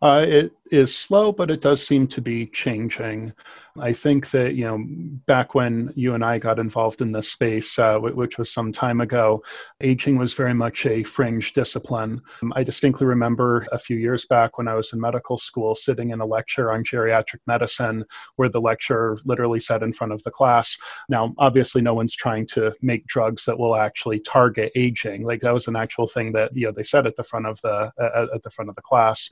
Uh, 0.01 0.25
it 0.25 0.53
is 0.71 0.95
slow, 0.95 1.31
but 1.31 1.51
it 1.51 1.59
does 1.59 1.85
seem 1.85 2.07
to 2.07 2.21
be 2.21 2.45
changing. 2.45 3.33
I 3.77 3.91
think 3.91 4.29
that, 4.31 4.55
you 4.55 4.65
know, 4.65 4.83
back 5.25 5.55
when 5.55 5.91
you 5.95 6.13
and 6.13 6.23
I 6.23 6.39
got 6.39 6.59
involved 6.59 7.01
in 7.01 7.11
this 7.11 7.31
space, 7.31 7.77
uh, 7.79 7.97
which 7.99 8.37
was 8.37 8.51
some 8.51 8.71
time 8.71 9.01
ago, 9.01 9.43
aging 9.81 10.17
was 10.17 10.33
very 10.33 10.53
much 10.53 10.85
a 10.85 11.03
fringe 11.03 11.53
discipline. 11.53 12.21
Um, 12.41 12.53
I 12.55 12.63
distinctly 12.63 13.07
remember 13.07 13.65
a 13.71 13.79
few 13.79 13.97
years 13.97 14.25
back 14.25 14.57
when 14.57 14.67
I 14.67 14.75
was 14.75 14.93
in 14.93 14.99
medical 15.01 15.37
school 15.37 15.75
sitting 15.75 16.11
in 16.11 16.21
a 16.21 16.25
lecture 16.25 16.71
on 16.71 16.83
geriatric 16.83 17.39
medicine 17.47 18.05
where 18.35 18.49
the 18.49 18.61
lecturer 18.61 19.17
literally 19.25 19.59
said 19.59 19.83
in 19.83 19.93
front 19.93 20.13
of 20.13 20.23
the 20.23 20.31
class, 20.31 20.77
now, 21.09 21.33
obviously, 21.37 21.81
no 21.81 21.93
one's 21.93 22.15
trying 22.15 22.47
to 22.47 22.73
make 22.81 23.05
drugs 23.07 23.45
that 23.45 23.59
will 23.59 23.75
actually 23.75 24.19
target 24.19 24.71
aging. 24.75 25.23
Like 25.23 25.41
that 25.41 25.53
was 25.53 25.67
an 25.67 25.75
actual 25.75 26.07
thing 26.07 26.33
that, 26.33 26.55
you 26.55 26.67
know, 26.67 26.71
they 26.71 26.83
said 26.83 27.07
at 27.07 27.15
the 27.15 27.23
front 27.23 27.47
of 27.47 27.59
the, 27.61 27.91
uh, 27.97 28.27
at 28.33 28.43
the 28.43 28.49
front 28.49 28.69
of 28.69 28.75
the 28.75 28.81
class. 28.81 29.29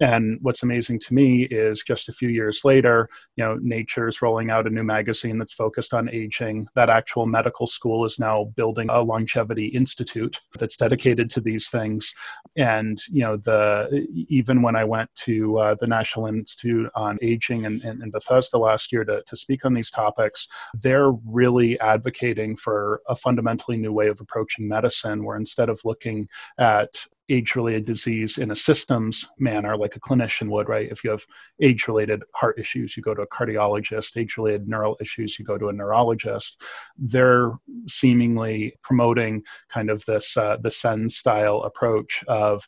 And 0.00 0.38
what's 0.42 0.62
amazing 0.62 1.00
to 1.00 1.14
me 1.14 1.44
is 1.44 1.82
just 1.82 2.08
a 2.08 2.12
few 2.12 2.28
years 2.28 2.60
later, 2.64 3.08
you 3.36 3.44
know, 3.44 3.58
Nature 3.60 4.08
is 4.08 4.22
rolling 4.22 4.50
out 4.50 4.66
a 4.66 4.70
new 4.70 4.84
magazine 4.84 5.38
that's 5.38 5.54
focused 5.54 5.92
on 5.92 6.08
aging. 6.10 6.68
That 6.74 6.90
actual 6.90 7.26
medical 7.26 7.66
school 7.66 8.04
is 8.04 8.18
now 8.18 8.44
building 8.56 8.88
a 8.90 9.02
longevity 9.02 9.66
institute 9.66 10.40
that's 10.58 10.76
dedicated 10.76 11.30
to 11.30 11.40
these 11.40 11.68
things. 11.68 12.14
And 12.56 13.00
you 13.10 13.22
know, 13.22 13.36
the 13.36 14.06
even 14.28 14.62
when 14.62 14.76
I 14.76 14.84
went 14.84 15.12
to 15.26 15.58
uh, 15.58 15.74
the 15.78 15.86
National 15.86 16.26
Institute 16.26 16.90
on 16.94 17.18
Aging 17.22 17.64
in, 17.64 17.82
in, 17.82 18.02
in 18.02 18.10
Bethesda 18.10 18.58
last 18.58 18.92
year 18.92 19.04
to, 19.04 19.22
to 19.26 19.36
speak 19.36 19.64
on 19.64 19.74
these 19.74 19.90
topics, 19.90 20.46
they're 20.74 21.12
really 21.26 21.78
advocating 21.80 22.56
for 22.56 23.00
a 23.08 23.16
fundamentally 23.16 23.76
new 23.76 23.92
way 23.92 24.08
of 24.08 24.20
approaching 24.20 24.68
medicine, 24.68 25.24
where 25.24 25.36
instead 25.36 25.68
of 25.68 25.80
looking 25.84 26.28
at 26.58 26.90
age 27.28 27.54
related 27.54 27.84
disease 27.84 28.38
in 28.38 28.50
a 28.50 28.56
systems 28.56 29.28
manner, 29.38 29.76
like 29.76 29.96
a 29.96 30.00
clinician 30.00 30.48
would, 30.48 30.68
right? 30.68 30.90
If 30.90 31.04
you 31.04 31.10
have 31.10 31.26
age 31.60 31.86
related 31.88 32.22
heart 32.34 32.58
issues, 32.58 32.96
you 32.96 33.02
go 33.02 33.14
to 33.14 33.22
a 33.22 33.26
cardiologist, 33.26 34.16
age 34.16 34.36
related 34.36 34.68
neural 34.68 34.96
issues, 35.00 35.38
you 35.38 35.44
go 35.44 35.58
to 35.58 35.68
a 35.68 35.72
neurologist. 35.72 36.62
They're 36.96 37.52
seemingly 37.86 38.74
promoting 38.82 39.44
kind 39.68 39.90
of 39.90 40.04
this, 40.06 40.36
uh, 40.36 40.56
the 40.56 40.70
SENS 40.70 41.16
style 41.16 41.62
approach 41.62 42.24
of 42.28 42.66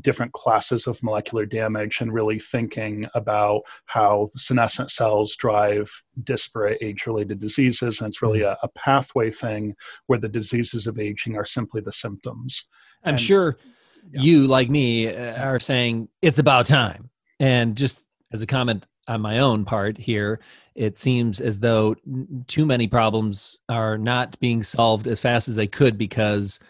different 0.00 0.32
classes 0.32 0.86
of 0.86 1.02
molecular 1.02 1.46
damage 1.46 2.00
and 2.00 2.12
really 2.12 2.38
thinking 2.38 3.06
about 3.14 3.62
how 3.86 4.30
senescent 4.36 4.90
cells 4.90 5.34
drive 5.36 5.90
disparate 6.22 6.78
age 6.82 7.06
related 7.06 7.40
diseases. 7.40 8.00
And 8.00 8.08
it's 8.08 8.22
really 8.22 8.40
mm-hmm. 8.40 8.58
a, 8.62 8.66
a, 8.66 8.68
pathway 8.76 9.30
thing 9.30 9.74
where 10.06 10.18
the 10.18 10.28
diseases 10.28 10.86
of 10.86 10.98
aging 10.98 11.36
are 11.36 11.46
simply 11.46 11.80
the 11.80 11.92
symptoms. 11.92 12.68
I'm 13.04 13.14
and 13.14 13.20
sure 13.20 13.56
you, 14.12 14.46
like 14.46 14.70
me, 14.70 15.08
uh, 15.08 15.42
are 15.42 15.60
saying 15.60 16.08
it's 16.22 16.38
about 16.38 16.66
time. 16.66 17.10
And 17.40 17.76
just 17.76 18.04
as 18.32 18.42
a 18.42 18.46
comment 18.46 18.86
on 19.08 19.20
my 19.20 19.38
own 19.38 19.64
part 19.64 19.98
here, 19.98 20.40
it 20.74 20.98
seems 20.98 21.40
as 21.40 21.58
though 21.58 21.96
too 22.46 22.66
many 22.66 22.86
problems 22.86 23.60
are 23.68 23.96
not 23.96 24.38
being 24.40 24.62
solved 24.62 25.06
as 25.06 25.20
fast 25.20 25.48
as 25.48 25.54
they 25.54 25.66
could 25.66 25.96
because 25.96 26.60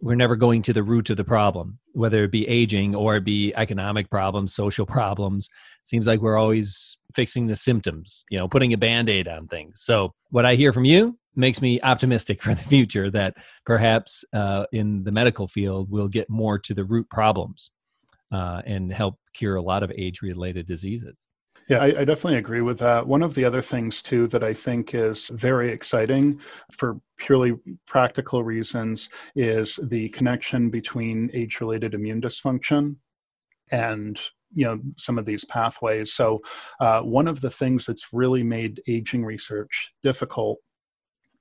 we're 0.00 0.16
never 0.16 0.36
going 0.36 0.60
to 0.62 0.72
the 0.72 0.82
root 0.82 1.08
of 1.10 1.16
the 1.16 1.24
problem, 1.24 1.78
whether 1.92 2.24
it 2.24 2.30
be 2.30 2.46
aging 2.48 2.94
or 2.94 3.16
it 3.16 3.24
be 3.24 3.54
economic 3.54 4.10
problems, 4.10 4.54
social 4.54 4.84
problems. 4.84 5.48
It 5.82 5.88
seems 5.88 6.06
like 6.06 6.20
we're 6.20 6.36
always 6.36 6.98
fixing 7.14 7.46
the 7.46 7.56
symptoms, 7.56 8.24
you 8.28 8.38
know, 8.38 8.48
putting 8.48 8.72
a 8.72 8.78
band 8.78 9.08
aid 9.08 9.28
on 9.28 9.46
things. 9.46 9.80
So, 9.82 10.12
what 10.30 10.44
I 10.44 10.56
hear 10.56 10.72
from 10.72 10.84
you 10.84 11.16
makes 11.36 11.60
me 11.60 11.80
optimistic 11.82 12.42
for 12.42 12.54
the 12.54 12.64
future 12.64 13.10
that 13.10 13.36
perhaps 13.64 14.24
uh, 14.32 14.66
in 14.72 15.04
the 15.04 15.12
medical 15.12 15.46
field 15.46 15.90
we'll 15.90 16.08
get 16.08 16.28
more 16.30 16.58
to 16.58 16.74
the 16.74 16.84
root 16.84 17.08
problems 17.10 17.70
uh, 18.32 18.62
and 18.66 18.92
help 18.92 19.18
cure 19.34 19.56
a 19.56 19.62
lot 19.62 19.82
of 19.82 19.92
age 19.96 20.22
related 20.22 20.66
diseases. 20.66 21.16
Yeah, 21.68 21.78
I, 21.78 22.00
I, 22.00 22.04
definitely 22.04 22.36
agree 22.36 22.60
with 22.60 22.78
that. 22.80 23.06
One 23.06 23.22
of 23.22 23.34
the 23.34 23.44
other 23.44 23.62
things, 23.62 24.02
too, 24.02 24.26
that 24.26 24.44
I 24.44 24.52
think 24.52 24.94
is 24.94 25.30
very 25.32 25.70
exciting 25.70 26.38
for 26.70 27.00
purely 27.16 27.54
practical 27.86 28.44
reasons 28.44 29.08
is 29.34 29.76
the 29.82 30.10
connection 30.10 30.68
between 30.68 31.30
age 31.32 31.60
related 31.60 31.94
immune 31.94 32.20
dysfunction 32.20 32.96
and 33.70 34.20
you 34.52 34.64
know 34.64 34.78
some 34.96 35.18
of 35.18 35.24
these 35.24 35.44
pathways 35.46 36.12
so 36.12 36.40
uh, 36.80 37.00
one 37.00 37.26
of 37.26 37.40
the 37.40 37.50
things 37.50 37.86
that's 37.86 38.12
really 38.12 38.42
made 38.42 38.80
aging 38.86 39.24
research 39.24 39.92
difficult 40.02 40.58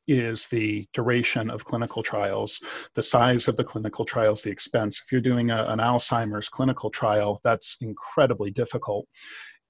is 0.07 0.47
the 0.47 0.87
duration 0.93 1.49
of 1.49 1.65
clinical 1.65 2.03
trials, 2.03 2.59
the 2.95 3.03
size 3.03 3.47
of 3.47 3.55
the 3.55 3.63
clinical 3.63 4.05
trials, 4.05 4.43
the 4.43 4.51
expense. 4.51 5.01
If 5.03 5.11
you're 5.11 5.21
doing 5.21 5.51
a, 5.51 5.63
an 5.65 5.79
Alzheimer's 5.79 6.49
clinical 6.49 6.89
trial, 6.89 7.39
that's 7.43 7.77
incredibly 7.81 8.51
difficult. 8.51 9.07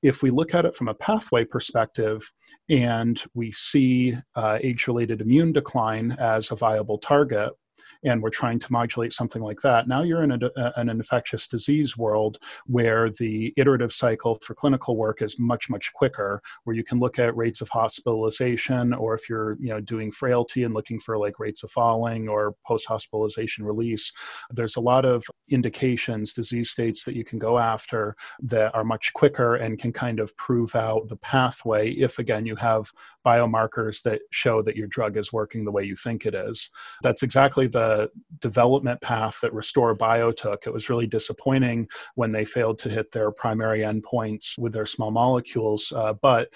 If 0.01 0.21
we 0.21 0.31
look 0.31 0.53
at 0.53 0.65
it 0.65 0.75
from 0.75 0.89
a 0.89 0.93
pathway 0.93 1.45
perspective 1.45 2.29
and 2.69 3.23
we 3.33 3.51
see 3.51 4.15
uh, 4.35 4.59
age 4.61 4.87
related 4.87 5.21
immune 5.21 5.53
decline 5.53 6.15
as 6.19 6.51
a 6.51 6.55
viable 6.55 6.97
target, 6.97 7.53
and 8.03 8.21
we're 8.21 8.29
trying 8.29 8.59
to 8.59 8.71
modulate 8.71 9.13
something 9.13 9.41
like 9.41 9.61
that. 9.61 9.87
Now 9.87 10.03
you're 10.03 10.23
in 10.23 10.31
a, 10.31 10.39
a, 10.57 10.73
an 10.75 10.89
infectious 10.89 11.47
disease 11.47 11.97
world 11.97 12.37
where 12.65 13.09
the 13.09 13.53
iterative 13.57 13.93
cycle 13.93 14.37
for 14.43 14.55
clinical 14.55 14.97
work 14.97 15.21
is 15.21 15.39
much, 15.39 15.69
much 15.69 15.91
quicker, 15.93 16.41
where 16.63 16.75
you 16.75 16.83
can 16.83 16.99
look 16.99 17.19
at 17.19 17.35
rates 17.35 17.61
of 17.61 17.69
hospitalization, 17.69 18.93
or 18.93 19.15
if 19.15 19.29
you're 19.29 19.57
you 19.59 19.69
know 19.69 19.79
doing 19.79 20.11
frailty 20.11 20.63
and 20.63 20.73
looking 20.73 20.99
for 20.99 21.17
like 21.17 21.39
rates 21.39 21.63
of 21.63 21.71
falling 21.71 22.27
or 22.27 22.55
post-hospitalization 22.65 23.65
release. 23.65 24.11
There's 24.51 24.75
a 24.75 24.81
lot 24.81 25.05
of 25.05 25.23
indications, 25.49 26.33
disease 26.33 26.69
states 26.69 27.03
that 27.05 27.15
you 27.15 27.23
can 27.23 27.39
go 27.39 27.59
after 27.59 28.15
that 28.41 28.73
are 28.75 28.83
much 28.83 29.13
quicker 29.13 29.55
and 29.55 29.79
can 29.79 29.91
kind 29.91 30.19
of 30.19 30.35
prove 30.37 30.75
out 30.75 31.07
the 31.07 31.17
pathway 31.17 31.91
if 31.91 32.19
again 32.19 32.45
you 32.45 32.55
have 32.55 32.91
biomarkers 33.25 34.01
that 34.03 34.21
show 34.31 34.61
that 34.61 34.75
your 34.75 34.87
drug 34.87 35.17
is 35.17 35.31
working 35.31 35.63
the 35.63 35.71
way 35.71 35.83
you 35.83 35.95
think 35.95 36.25
it 36.25 36.35
is. 36.35 36.69
That's 37.01 37.23
exactly 37.23 37.67
the 37.67 37.92
development 38.39 39.01
path 39.01 39.39
that 39.41 39.53
resTORbio 39.53 40.35
took. 40.35 40.65
It 40.65 40.73
was 40.73 40.89
really 40.89 41.07
disappointing 41.07 41.87
when 42.15 42.31
they 42.31 42.45
failed 42.45 42.79
to 42.79 42.89
hit 42.89 43.11
their 43.11 43.31
primary 43.31 43.79
endpoints 43.79 44.57
with 44.57 44.73
their 44.73 44.85
small 44.85 45.11
molecules, 45.11 45.91
uh, 45.95 46.13
but 46.21 46.49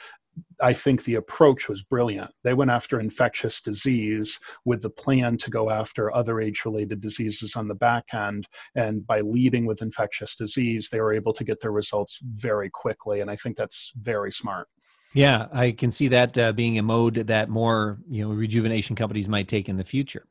I 0.61 0.73
think 0.73 1.03
the 1.03 1.15
approach 1.15 1.69
was 1.69 1.83
brilliant. 1.83 2.31
They 2.43 2.53
went 2.53 2.71
after 2.71 2.99
infectious 2.99 3.61
disease 3.61 4.39
with 4.65 4.81
the 4.81 4.89
plan 4.89 5.37
to 5.37 5.49
go 5.49 5.69
after 5.69 6.13
other 6.13 6.39
age 6.39 6.63
related 6.65 7.01
diseases 7.01 7.55
on 7.55 7.67
the 7.67 7.75
back 7.75 8.05
end. 8.13 8.47
And 8.75 9.05
by 9.05 9.21
leading 9.21 9.65
with 9.65 9.81
infectious 9.81 10.35
disease, 10.35 10.89
they 10.89 11.01
were 11.01 11.13
able 11.13 11.33
to 11.33 11.43
get 11.43 11.59
their 11.61 11.71
results 11.71 12.19
very 12.23 12.69
quickly. 12.69 13.21
And 13.21 13.29
I 13.29 13.35
think 13.35 13.57
that's 13.57 13.93
very 13.95 14.31
smart. 14.31 14.67
Yeah, 15.13 15.47
I 15.51 15.71
can 15.71 15.91
see 15.91 16.07
that 16.09 16.37
uh, 16.37 16.51
being 16.51 16.77
a 16.77 16.83
mode 16.83 17.27
that 17.27 17.49
more 17.49 17.97
you 18.09 18.23
know 18.23 18.33
rejuvenation 18.33 18.95
companies 18.95 19.29
might 19.29 19.47
take 19.47 19.69
in 19.69 19.77
the 19.77 19.83
future. 19.83 20.27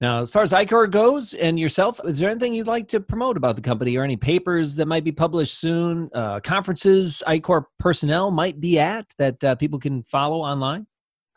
Now, 0.00 0.22
as 0.22 0.30
far 0.30 0.42
as 0.42 0.54
Ichor 0.54 0.86
goes 0.86 1.34
and 1.34 1.60
yourself, 1.60 2.00
is 2.04 2.18
there 2.18 2.30
anything 2.30 2.54
you'd 2.54 2.66
like 2.66 2.88
to 2.88 3.00
promote 3.00 3.36
about 3.36 3.56
the 3.56 3.62
company 3.62 3.96
or 3.96 4.02
any 4.02 4.16
papers 4.16 4.74
that 4.76 4.86
might 4.86 5.04
be 5.04 5.12
published 5.12 5.58
soon, 5.58 6.08
uh, 6.14 6.40
conferences 6.40 7.22
Ichor 7.26 7.66
personnel 7.78 8.30
might 8.30 8.60
be 8.60 8.78
at 8.78 9.12
that 9.18 9.44
uh, 9.44 9.54
people 9.56 9.78
can 9.78 10.02
follow 10.04 10.38
online? 10.38 10.86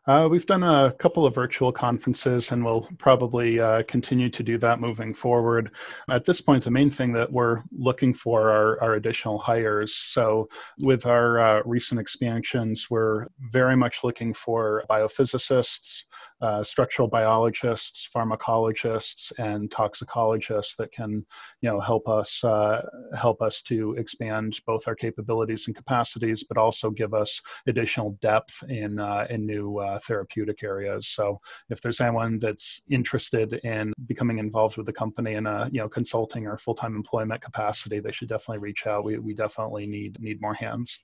Uh, 0.06 0.28
we've 0.30 0.46
done 0.46 0.64
a 0.64 0.92
couple 1.00 1.26
of 1.26 1.34
virtual 1.34 1.72
conferences 1.72 2.52
and 2.52 2.66
we'll 2.66 2.90
probably 2.98 3.62
uh, 3.62 3.82
continue 3.84 4.30
to 4.30 4.44
do 4.44 4.58
that 4.58 4.82
moving 4.82 5.14
forward. 5.14 5.72
At 6.10 6.26
this 6.26 6.42
point, 6.42 6.66
the 6.66 6.72
main 6.72 6.90
thing 6.90 7.14
that 7.14 7.32
we're 7.32 7.64
looking 7.72 8.14
for 8.14 8.50
are, 8.50 8.84
are 8.84 8.96
additional 8.96 9.38
hires. 9.38 9.96
So, 9.96 10.50
with 10.80 11.06
our 11.06 11.40
uh, 11.40 11.62
recent 11.64 12.02
expansions, 12.02 12.88
we're 12.90 13.28
very 13.40 13.78
much 13.78 14.04
looking 14.04 14.34
for 14.34 14.84
biophysicists, 14.90 16.04
uh, 16.42 16.66
structural 16.66 17.08
biologists, 17.08 18.10
pharmacologists, 18.14 19.32
and 19.40 19.72
toxicologists 19.72 20.76
that 20.76 20.92
can, 20.92 21.26
you 21.62 21.70
know, 21.70 21.80
help 21.80 22.10
us 22.10 22.44
uh, 22.44 22.86
help 23.18 23.42
us 23.42 23.62
to 23.62 23.94
expand 23.94 24.60
both 24.68 24.86
our 24.86 24.96
capabilities 24.96 25.68
and 25.68 25.78
capacities, 25.78 26.44
but 26.44 26.58
also 26.58 26.92
give 26.92 27.14
us 27.14 27.42
additional 27.68 28.18
depth 28.22 28.64
in 28.68 29.00
uh, 29.00 29.26
in 29.30 29.46
new 29.46 29.80
uh, 29.94 30.00
therapeutic 30.00 30.64
areas. 30.64 31.08
So 31.08 31.38
if 31.70 31.82
there's 31.82 32.02
anyone 32.02 32.40
that's 32.40 32.82
interested 32.90 33.54
in 33.64 33.94
becoming 34.06 34.40
involved 34.40 34.78
with 34.78 34.86
the 34.86 34.94
company 34.94 35.34
in 35.34 35.46
a 35.46 35.70
you 35.72 35.80
know 35.80 35.90
consulting 35.90 36.48
or 36.48 36.58
full 36.58 36.76
time 36.76 36.96
employment 36.96 37.42
capacity, 37.42 38.00
they 38.00 38.12
should 38.12 38.30
definitely 38.30 38.60
reach 38.60 38.88
out. 38.88 39.04
We 39.04 39.18
we 39.20 39.34
definitely 39.34 39.86
need 39.88 40.20
need 40.20 40.42
more 40.42 40.54
hands. 40.54 41.00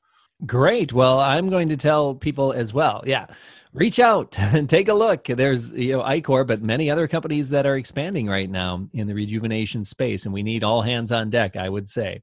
Great. 0.46 0.94
Well, 0.94 1.20
I'm 1.20 1.50
going 1.50 1.68
to 1.70 1.78
tell 1.78 2.16
people 2.16 2.54
as 2.54 2.74
well. 2.74 3.04
Yeah. 3.06 3.28
Reach 3.74 4.00
out 4.00 4.38
and 4.40 4.70
take 4.70 4.88
a 4.88 4.94
look. 4.94 5.26
There's, 5.26 5.74
you 5.74 5.94
know, 5.94 6.02
Ichor, 6.02 6.46
but 6.46 6.62
many 6.62 6.90
other 6.90 7.08
companies 7.08 7.50
that 7.50 7.66
are 7.66 7.76
expanding 7.76 8.28
right 8.28 8.50
now 8.50 8.88
in 8.94 9.08
the 9.08 9.14
rejuvenation 9.14 9.84
space, 9.84 10.26
and 10.26 10.34
we 10.34 10.44
need 10.44 10.64
all 10.64 10.82
hands 10.82 11.12
on 11.12 11.30
deck, 11.30 11.56
I 11.58 11.68
would 11.68 11.90
say. 11.90 12.22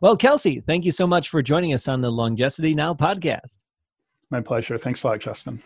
Well, 0.00 0.16
Kelsey, 0.16 0.60
thank 0.60 0.84
you 0.84 0.92
so 0.92 1.06
much 1.06 1.28
for 1.28 1.42
joining 1.42 1.74
us 1.74 1.88
on 1.88 2.00
the 2.00 2.10
Longevity 2.10 2.74
Now 2.74 2.94
podcast. 2.94 3.58
My 4.30 4.40
pleasure. 4.40 4.78
Thanks 4.78 5.02
a 5.02 5.08
lot, 5.08 5.20
Justin. 5.20 5.60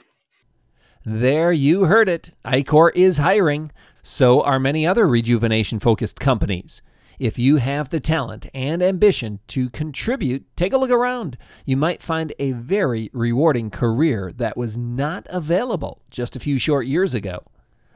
There 1.05 1.53
you 1.53 1.85
heard 1.85 2.09
it. 2.09 2.31
Ichor 2.47 2.89
is 2.91 3.19
hiring. 3.19 3.71
So 4.03 4.43
are 4.43 4.59
many 4.59 4.87
other 4.87 5.07
rejuvenation 5.07 5.79
focused 5.79 6.19
companies. 6.19 6.81
If 7.19 7.39
you 7.39 7.57
have 7.57 7.91
the 7.91 8.01
talent 8.01 8.47
and 8.55 8.83
ambition 8.83 9.39
to 9.49 9.69
contribute, 9.71 10.45
take 10.57 10.73
a 10.73 10.79
look 10.79 10.91
around. 10.91 11.37
You 11.67 11.77
might 11.77 12.03
find 12.03 12.33
a 12.39 12.53
very 12.53 13.11
rewarding 13.13 13.71
career 13.71 14.33
that 14.37 14.57
was 14.57 14.79
not 14.79 15.27
available 15.29 16.01
just 16.11 16.37
a 16.37 16.41
few 16.41 16.59
short 16.59 16.87
years 16.87 17.13
ago. 17.13 17.45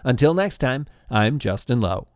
Until 0.05 0.35
next 0.35 0.59
time, 0.59 0.87
I'm 1.11 1.39
Justin 1.39 1.81
Lowe. 1.81 2.09